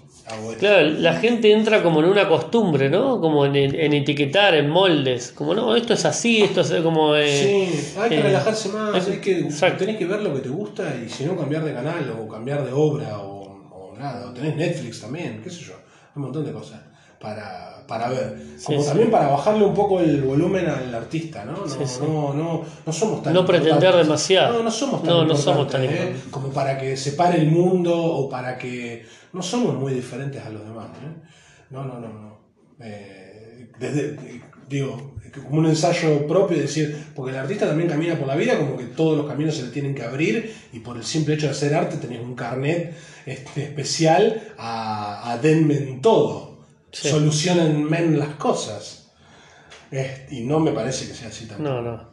Claro, 0.59 0.87
la 0.89 1.15
gente 1.17 1.53
entra 1.53 1.83
como 1.83 1.99
en 2.01 2.07
una 2.07 2.27
costumbre, 2.29 2.89
¿no? 2.89 3.21
Como 3.21 3.45
en, 3.45 3.57
en 3.57 3.93
etiquetar, 3.93 4.55
en 4.55 4.71
moldes. 4.71 5.33
Como, 5.33 5.53
no, 5.53 5.75
esto 5.77 5.93
es 5.95 6.05
así, 6.07 6.43
esto 6.43 6.61
es 6.63 6.71
como. 6.81 7.15
eh, 7.17 7.27
Sí, 7.73 7.99
hay 7.99 8.09
que 8.09 8.19
eh, 8.21 8.23
relajarse 8.23 8.69
más, 8.71 8.97
es- 8.97 9.09
hay 9.09 9.19
que, 9.21 9.41
exacto. 9.41 9.79
tenés 9.85 9.99
que 9.99 10.07
ver 10.07 10.21
lo 10.23 10.33
que 10.33 10.41
te 10.41 10.49
gusta 10.49 10.95
y 11.05 11.09
si 11.09 11.25
no 11.25 11.37
cambiar 11.37 11.65
de 11.65 11.75
canal 11.75 12.09
o 12.19 12.29
cambiar 12.29 12.65
de 12.65 12.73
obra 12.73 13.19
o, 13.19 13.43
o 13.73 13.95
nada, 13.99 14.31
o 14.31 14.33
tenés 14.33 14.55
Netflix 14.57 15.01
también, 15.01 15.41
qué 15.43 15.51
sé 15.51 15.61
yo, 15.65 15.75
un 16.15 16.23
montón 16.23 16.45
de 16.47 16.53
cosas 16.53 16.81
para, 17.21 17.72
para 17.87 18.09
ver. 18.09 18.37
Como 18.65 18.81
sí. 18.81 18.89
también 18.89 19.11
para 19.11 19.29
bajarle 19.29 19.65
un 19.65 19.75
poco 19.75 20.01
el 20.01 20.23
volumen 20.23 20.67
al 20.67 20.95
artista, 20.95 21.45
¿no? 21.45 21.53
No, 21.53 21.69
Sí, 21.69 22.01
no, 22.01 22.33
no, 22.33 22.63
no 22.85 22.93
somos 22.93 23.23
tan 23.23 23.35
No 23.35 23.45
pretender 23.45 23.95
demasiado. 23.95 24.59
No, 24.59 24.63
no 24.65 24.71
somos 24.71 25.03
tan 25.03 25.27
No, 25.27 25.37
somos 25.37 25.69
tan 25.69 25.85
¿eh? 25.85 26.15
Como 26.31 26.49
para 26.49 26.79
que 26.79 26.97
separe 26.97 27.41
el 27.41 27.51
mundo 27.51 27.95
o 27.95 28.29
para 28.29 28.57
que... 28.59 29.05
No 29.33 29.43
somos 29.43 29.75
muy 29.75 29.95
diferentes 29.95 30.45
a 30.45 30.51
los 30.51 30.63
demás, 30.65 30.89
¿eh? 30.89 31.29
No, 31.71 31.85
no, 31.85 31.99
no, 32.01 32.09
no. 32.09 32.39
Eh, 32.81 33.71
desde, 33.79 34.17
digo, 34.69 35.13
como 35.41 35.61
un 35.61 35.67
ensayo 35.67 36.27
propio, 36.27 36.57
es 36.57 36.65
decir, 36.65 37.07
porque 37.15 37.33
el 37.33 37.39
artista 37.39 37.67
también 37.67 37.89
camina 37.89 38.17
por 38.19 38.27
la 38.27 38.37
vida 38.37 38.59
como 38.59 38.77
que 38.77 38.85
todos 38.85 39.17
los 39.17 39.27
caminos 39.27 39.55
se 39.57 39.63
le 39.63 39.69
tienen 39.69 39.95
que 39.95 40.03
abrir 40.03 40.55
y 40.73 40.81
por 40.81 40.97
el 40.97 41.05
simple 41.05 41.35
hecho 41.35 41.47
de 41.47 41.53
hacer 41.53 41.75
arte 41.75 41.97
tenés 41.97 42.21
un 42.21 42.35
carnet 42.35 42.95
este, 43.25 43.65
especial 43.65 44.43
a, 44.59 45.33
a 45.33 45.39
denme 45.39 45.77
en 45.77 46.03
todo, 46.03 46.52
Sí. 46.93 47.09
solucionenme 47.09 48.01
las 48.17 48.35
cosas. 48.37 49.11
Eh, 49.91 50.27
y 50.31 50.41
no 50.43 50.61
me 50.61 50.73
parece 50.73 51.07
que 51.09 51.15
sea 51.15 51.29
así 51.29 51.47
tampoco. 51.47 51.69
No, 51.71 51.83
no. 51.83 52.13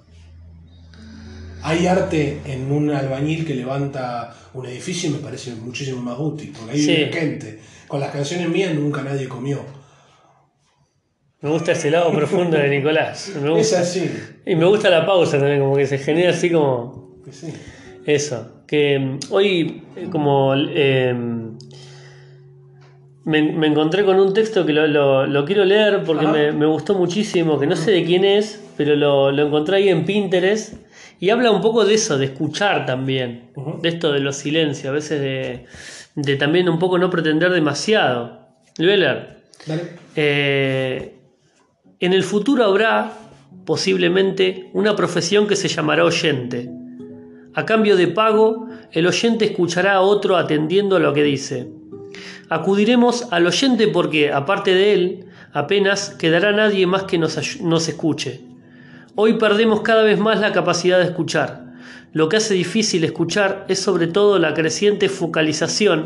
Hay 1.64 1.88
arte 1.88 2.40
en 2.46 2.72
un 2.72 2.90
albañil 2.90 3.46
que 3.46 3.54
levanta 3.54 4.34
un 4.54 4.66
edificio 4.66 5.10
y 5.10 5.14
me 5.14 5.20
parece 5.20 5.54
muchísimo 5.56 6.02
más 6.02 6.18
útil, 6.18 6.54
porque 6.58 6.74
ahí 6.74 6.82
Sí. 6.82 6.96
vive 6.96 7.12
gente. 7.14 7.60
Con 7.88 8.00
las 8.00 8.12
canciones 8.12 8.48
mías 8.50 8.74
nunca 8.74 9.02
nadie 9.02 9.28
comió. 9.28 9.60
Me 11.42 11.50
gusta 11.50 11.72
ese 11.74 11.90
lado 11.92 12.12
profundo 12.14 12.58
de 12.58 12.70
Nicolás. 12.70 13.32
Me 13.42 13.48
Es 13.52 13.58
gusta. 13.70 13.80
así. 13.82 14.10
Y 14.46 14.56
me 14.56 14.66
gusta 14.66 14.90
la 14.90 15.06
pausa 15.06 15.38
también, 15.38 15.60
como 15.62 15.76
que 15.76 15.88
se 15.88 15.98
genera 15.98 16.32
así 16.32 16.50
como. 16.50 17.16
sí. 17.32 17.54
Eso, 18.06 18.64
que 18.66 18.98
mm, 18.98 19.20
hoy 19.32 19.84
eh, 19.96 20.08
como 20.12 20.54
eh, 20.56 21.14
me, 23.30 23.42
me 23.54 23.68
encontré 23.68 24.04
con 24.04 24.20
un 24.20 24.34
texto 24.34 24.66
que 24.66 24.74
lo, 24.74 24.88
lo- 24.88 25.26
lo 25.26 25.46
quiero 25.46 25.64
leer 25.66 26.04
porque 26.06 26.26
me, 26.32 26.52
me 26.52 26.66
gustó 26.66 26.96
muchísimo, 26.96 27.60
que 27.60 27.68
no 27.68 27.76
sé 27.76 27.92
de 27.92 28.04
quién 28.04 28.24
es, 28.26 28.60
pero 28.78 28.96
lo, 28.96 29.32
lo 29.32 29.48
encontré 29.48 29.78
ahí 29.78 29.90
en 29.90 30.06
Pinterest 30.06 30.74
y 31.20 31.30
habla 31.30 31.52
un 31.52 31.62
poco 31.62 31.86
de 31.86 31.94
eso, 31.96 32.18
de 32.18 32.26
escuchar 32.26 32.86
también, 32.86 33.52
de 33.82 33.90
esto 33.90 34.12
de 34.12 34.20
los 34.22 34.36
silencios, 34.38 34.88
a 34.90 34.92
veces 34.94 35.20
de, 35.22 35.66
de 36.16 36.36
también 36.38 36.68
un 36.70 36.80
poco 36.80 36.98
no 36.98 37.10
pretender 37.10 37.52
demasiado. 37.52 38.40
Lo 38.78 38.86
voy 38.86 38.94
a 38.94 38.98
leer. 38.98 39.38
Eh, 40.16 41.14
en 42.00 42.14
el 42.14 42.24
futuro 42.24 42.64
habrá, 42.64 43.12
posiblemente, 43.66 44.70
una 44.74 44.96
profesión 44.96 45.48
que 45.48 45.56
se 45.58 45.68
llamará 45.68 46.06
oyente. 46.06 46.70
A 47.54 47.66
cambio 47.66 47.98
de 47.98 48.08
pago, 48.08 48.68
el 48.94 49.06
oyente 49.06 49.44
escuchará 49.46 49.94
a 49.96 50.02
otro 50.02 50.38
atendiendo 50.38 50.96
a 50.96 51.00
lo 51.00 51.14
que 51.14 51.24
dice. 51.24 51.68
Acudiremos 52.50 53.28
al 53.32 53.48
oyente 53.48 53.88
porque, 53.88 54.32
aparte 54.32 54.74
de 54.74 54.94
él, 54.94 55.26
apenas 55.54 56.12
quedará 56.12 56.52
nadie 56.52 56.88
más 56.88 57.04
que 57.04 57.18
nos, 57.18 57.38
escuche. 57.88 58.42
Hoy 59.16 59.34
perdemos 59.34 59.82
cada 59.82 60.04
vez 60.04 60.20
más 60.20 60.40
la 60.40 60.52
capacidad 60.52 61.00
de 61.00 61.06
escuchar. 61.06 61.74
Lo 62.14 62.30
que 62.30 62.38
hace 62.38 62.54
difícil 62.54 63.04
escuchar 63.04 63.66
es 63.68 63.80
sobre 63.80 64.08
todo 64.08 64.40
la 64.40 64.54
creciente 64.54 65.10
focalización 65.10 66.06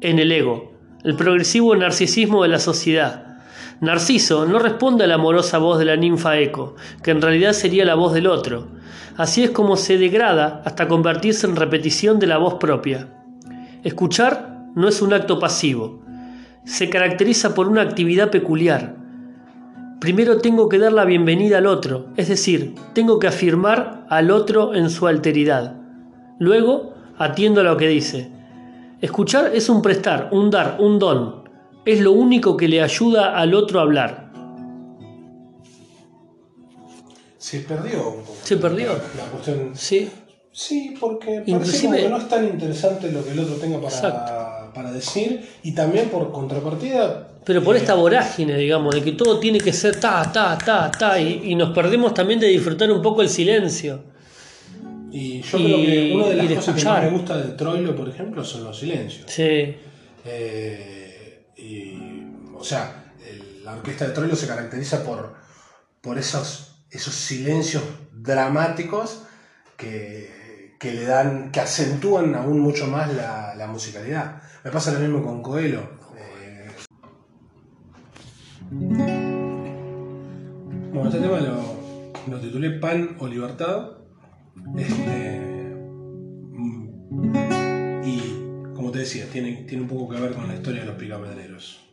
en 0.00 0.18
el 0.18 0.30
ego, 0.30 0.72
el 1.04 1.14
progresivo 1.14 1.74
narcisismo 1.74 2.42
de 2.42 2.48
la 2.48 2.58
sociedad. 2.58 3.40
Narciso 3.80 4.44
no 4.46 4.58
responde 4.58 5.04
a 5.04 5.06
la 5.06 5.14
amorosa 5.14 5.58
voz 5.58 5.78
de 5.78 5.84
la 5.84 5.96
ninfa 5.96 6.38
Eco, 6.38 6.74
que 7.02 7.12
en 7.12 7.22
realidad 7.22 7.52
sería 7.52 7.84
la 7.84 7.94
voz 7.94 8.12
del 8.12 8.26
otro. 8.26 8.68
Así 9.16 9.42
es 9.42 9.50
como 9.50 9.76
se 9.76 9.98
degrada 9.98 10.62
hasta 10.64 10.86
convertirse 10.86 11.46
en 11.46 11.56
repetición 11.56 12.18
de 12.18 12.26
la 12.28 12.38
voz 12.38 12.54
propia. 12.54 13.08
Escuchar 13.84 14.57
no 14.78 14.86
es 14.88 15.02
un 15.02 15.12
acto 15.12 15.40
pasivo, 15.40 15.98
se 16.64 16.88
caracteriza 16.88 17.52
por 17.52 17.66
una 17.66 17.82
actividad 17.82 18.30
peculiar. 18.30 18.94
primero 20.00 20.38
tengo 20.38 20.68
que 20.68 20.78
dar 20.78 20.92
la 20.92 21.04
bienvenida 21.04 21.58
al 21.58 21.66
otro, 21.66 22.06
es 22.16 22.28
decir, 22.28 22.76
tengo 22.92 23.18
que 23.18 23.26
afirmar 23.26 24.06
al 24.08 24.30
otro 24.30 24.76
en 24.76 24.88
su 24.88 25.08
alteridad. 25.08 25.74
Luego, 26.38 26.94
atiendo 27.18 27.62
a 27.62 27.64
lo 27.64 27.76
que 27.76 27.88
dice. 27.88 28.30
Escuchar 29.00 29.50
es 29.52 29.68
un 29.68 29.82
prestar, 29.82 30.28
un 30.30 30.48
dar, 30.50 30.76
un 30.78 31.00
don. 31.00 31.42
Es 31.84 32.00
lo 32.00 32.12
único 32.12 32.56
que 32.56 32.68
le 32.68 32.80
ayuda 32.80 33.36
al 33.36 33.54
otro 33.54 33.80
a 33.80 33.82
hablar. 33.82 34.30
Se 37.36 37.60
perdió 37.60 38.10
un 38.10 38.20
poco. 38.20 38.36
Se 38.44 38.56
perdió. 38.56 38.92
La 39.16 39.24
cuestión. 39.32 39.70
Sí, 39.74 40.08
Sí, 40.58 40.92
porque 40.98 41.44
Inclusive- 41.46 42.02
que 42.02 42.08
no 42.08 42.16
es 42.16 42.28
tan 42.28 42.44
interesante 42.44 43.12
lo 43.12 43.24
que 43.24 43.30
el 43.30 43.38
otro 43.38 43.54
tenga 43.54 43.76
para, 43.76 43.94
Exacto. 43.94 44.47
Para 44.72 44.92
decir. 44.92 45.48
Y 45.62 45.72
también 45.72 46.08
por 46.08 46.30
contrapartida. 46.32 47.28
pero 47.44 47.62
por 47.62 47.76
eh, 47.76 47.78
esta 47.78 47.94
vorágine, 47.94 48.56
digamos, 48.56 48.94
de 48.94 49.02
que 49.02 49.12
todo 49.12 49.38
tiene 49.38 49.58
que 49.58 49.72
ser 49.72 49.98
ta, 50.00 50.30
ta, 50.32 50.56
ta, 50.58 50.90
ta, 50.90 51.18
y, 51.20 51.42
y 51.50 51.54
nos 51.54 51.74
perdemos 51.74 52.12
también 52.14 52.38
de 52.40 52.46
disfrutar 52.48 52.90
un 52.90 53.00
poco 53.02 53.22
el 53.22 53.28
silencio. 53.28 54.00
Y 55.10 55.40
yo 55.42 55.58
y- 55.58 55.64
creo 55.64 55.76
que 55.78 56.12
una 56.14 56.26
de 56.28 56.34
las 56.36 56.48
de 56.48 56.54
cosas 56.56 56.76
que 56.76 56.84
más 56.84 57.02
me 57.02 57.10
gusta 57.10 57.36
de 57.38 57.52
Troilo, 57.54 57.96
por 57.96 58.08
ejemplo, 58.08 58.44
son 58.44 58.64
los 58.64 58.78
silencios. 58.78 59.24
Sí, 59.30 59.74
Eh, 60.24 61.44
y, 61.56 61.94
o 62.56 62.62
sea, 62.62 63.12
el- 63.26 63.64
la 63.64 63.72
orquesta 63.72 64.06
de 64.06 64.12
Troilo 64.12 64.36
se 64.36 64.46
caracteriza 64.46 65.02
por, 65.02 65.34
por 66.02 66.18
esos, 66.18 66.82
esos 66.90 67.14
silencios 67.14 67.82
dramáticos 68.12 69.22
que, 69.76 70.30
que 70.78 70.92
le 70.92 71.04
dan, 71.04 71.50
que 71.50 71.60
acentúan 71.60 72.34
aún 72.34 72.60
mucho 72.60 72.86
más 72.86 73.12
la, 73.12 73.66
musicalidad. 73.70 74.40
Me 74.64 74.70
pasa 74.70 74.92
lo 74.92 75.00
mismo 75.00 75.22
con 75.22 75.42
Coelho. 75.42 75.82
Eh, 76.16 76.68
bueno, 80.92 81.08
este 81.08 81.20
tema 81.20 81.40
lo, 81.40 81.78
lo 82.28 82.40
titulé 82.40 82.70
Pan 82.78 83.16
o 83.18 83.26
Libertad. 83.26 83.90
Este, 84.76 85.74
y 88.04 88.72
como 88.74 88.90
te 88.90 89.00
decía, 89.00 89.26
tiene, 89.30 89.64
tiene 89.68 89.82
un 89.82 89.88
poco 89.88 90.08
que 90.14 90.20
ver 90.20 90.32
con 90.32 90.46
la 90.46 90.54
historia 90.54 90.80
de 90.80 90.86
los 90.86 90.96
picamedreros. 90.96 91.87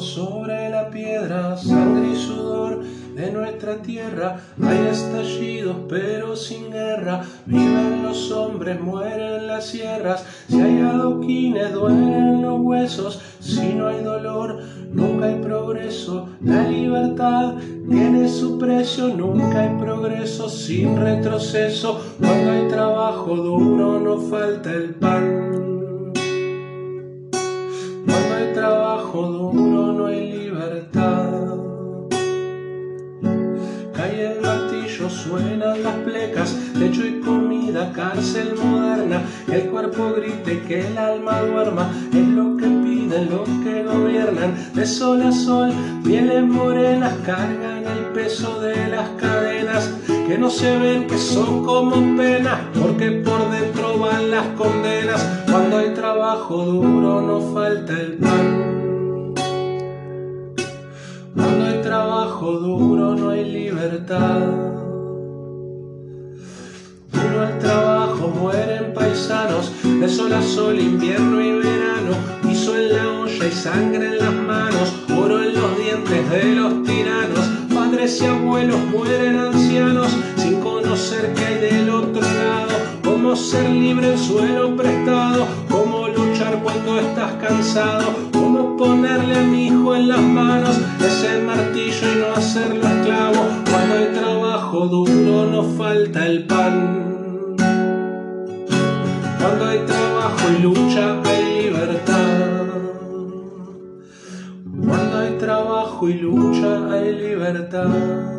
Sobre 0.00 0.70
la 0.70 0.88
piedra, 0.88 1.56
sangre 1.56 2.12
y 2.12 2.16
sudor 2.16 2.82
de 3.14 3.30
nuestra 3.30 3.76
tierra. 3.82 4.40
Hay 4.62 4.86
estallidos 4.90 5.76
pero 5.88 6.36
sin 6.36 6.70
guerra. 6.70 7.22
Viven 7.46 8.02
los 8.02 8.30
hombres, 8.32 8.80
mueren 8.80 9.46
las 9.46 9.66
sierras. 9.66 10.24
Si 10.48 10.60
hay 10.60 10.80
adoquines, 10.80 11.72
duelen 11.72 12.42
los 12.42 12.60
huesos. 12.60 13.20
Si 13.40 13.74
no 13.74 13.88
hay 13.88 14.02
dolor, 14.02 14.60
nunca 14.92 15.26
hay 15.26 15.40
progreso. 15.40 16.28
La 16.42 16.66
libertad 16.68 17.54
tiene 17.88 18.28
su 18.28 18.58
precio, 18.58 19.08
nunca 19.08 19.60
hay 19.60 19.76
progreso 19.78 20.48
sin 20.48 20.96
retroceso. 20.96 22.00
Cuando 22.18 22.52
hay 22.52 22.68
trabajo 22.68 23.36
duro, 23.36 24.00
no 24.00 24.18
falta 24.18 24.72
el 24.72 24.94
pan. 24.94 26.12
Cuando 28.06 28.34
hay 28.34 28.52
trabajo 28.54 29.26
duro 29.26 29.71
suenan 35.32 35.82
las 35.82 35.94
plecas, 36.04 36.54
techo 36.78 37.06
y 37.06 37.20
comida, 37.20 37.90
cárcel 37.92 38.54
moderna. 38.62 39.22
El 39.50 39.70
cuerpo 39.70 40.12
grite, 40.14 40.60
que 40.62 40.86
el 40.86 40.98
alma 40.98 41.40
duerma, 41.40 41.90
es 42.12 42.28
lo 42.28 42.56
que 42.56 42.66
piden 42.66 43.30
los 43.30 43.48
que 43.64 43.82
gobiernan. 43.82 44.54
De 44.74 44.84
sol 44.84 45.22
a 45.22 45.32
sol, 45.32 45.72
pieles 46.04 46.44
morenas 46.44 47.14
cargan 47.24 47.84
el 47.86 48.12
peso 48.12 48.60
de 48.60 48.88
las 48.88 49.08
cadenas. 49.10 49.90
Que 50.06 50.36
no 50.36 50.50
se 50.50 50.78
ven, 50.78 51.06
que 51.06 51.16
son 51.16 51.64
como 51.64 51.94
penas, 52.16 52.58
porque 52.78 53.10
por 53.10 53.50
dentro 53.50 53.98
van 53.98 54.30
las 54.30 54.46
condenas. 54.48 55.22
Cuando 55.50 55.78
hay 55.78 55.94
trabajo 55.94 56.64
duro 56.64 57.22
no 57.22 57.40
falta 57.54 57.92
el 57.94 58.18
pan. 58.18 59.34
Cuando 61.34 61.64
hay 61.64 61.80
trabajo 61.82 62.52
duro 62.52 63.14
no 63.14 63.30
hay 63.30 63.50
libertad. 63.50 64.81
El 67.32 67.58
trabajo, 67.58 68.28
mueren 68.28 68.92
paisanos, 68.92 69.72
de 69.82 70.06
sol 70.06 70.32
a 70.34 70.42
sol, 70.42 70.78
invierno 70.78 71.40
y 71.40 71.52
verano. 71.52 72.12
Piso 72.42 72.76
en 72.76 72.92
la 72.92 73.20
olla 73.20 73.46
y 73.46 73.50
sangre 73.50 74.06
en 74.06 74.18
las 74.18 74.34
manos, 74.34 74.92
oro 75.16 75.42
en 75.42 75.54
los 75.54 75.78
dientes 75.78 76.30
de 76.30 76.54
los 76.54 76.82
tiranos. 76.82 77.40
Padres 77.74 78.20
y 78.20 78.26
abuelos 78.26 78.78
mueren 78.92 79.38
ancianos, 79.38 80.08
sin 80.36 80.60
conocer 80.60 81.32
qué 81.32 81.44
hay 81.46 81.58
del 81.58 81.88
otro 81.88 82.20
lado. 82.20 82.74
Cómo 83.02 83.34
ser 83.34 83.70
libre 83.70 84.12
en 84.12 84.18
suelo 84.18 84.76
prestado, 84.76 85.46
cómo 85.70 86.08
luchar 86.08 86.60
cuando 86.62 87.00
estás 87.00 87.32
cansado, 87.40 88.14
cómo 88.32 88.76
ponerle 88.76 89.38
a 89.38 89.42
mi 89.42 89.68
hijo 89.68 89.96
en 89.96 90.08
las 90.08 90.20
manos 90.20 90.76
ese 91.00 91.40
martillo 91.40 92.12
y 92.12 92.20
no 92.20 92.34
hacerlo 92.36 92.86
esclavo. 92.86 93.46
Cuando 93.70 93.94
hay 93.94 94.12
trabajo 94.12 94.86
duro 94.86 95.46
no 95.46 95.62
falta 95.62 96.26
el 96.26 96.44
pan. 96.46 97.21
Cuando 99.42 99.66
hay 99.66 99.78
trabajo 99.80 100.50
y 100.56 100.62
lucha 100.62 101.20
hay 101.24 101.62
libertad. 101.64 102.66
Cuando 104.86 105.18
hay 105.18 105.36
trabajo 105.36 106.08
y 106.08 106.14
lucha 106.14 106.92
hay 106.92 107.12
libertad. 107.12 108.31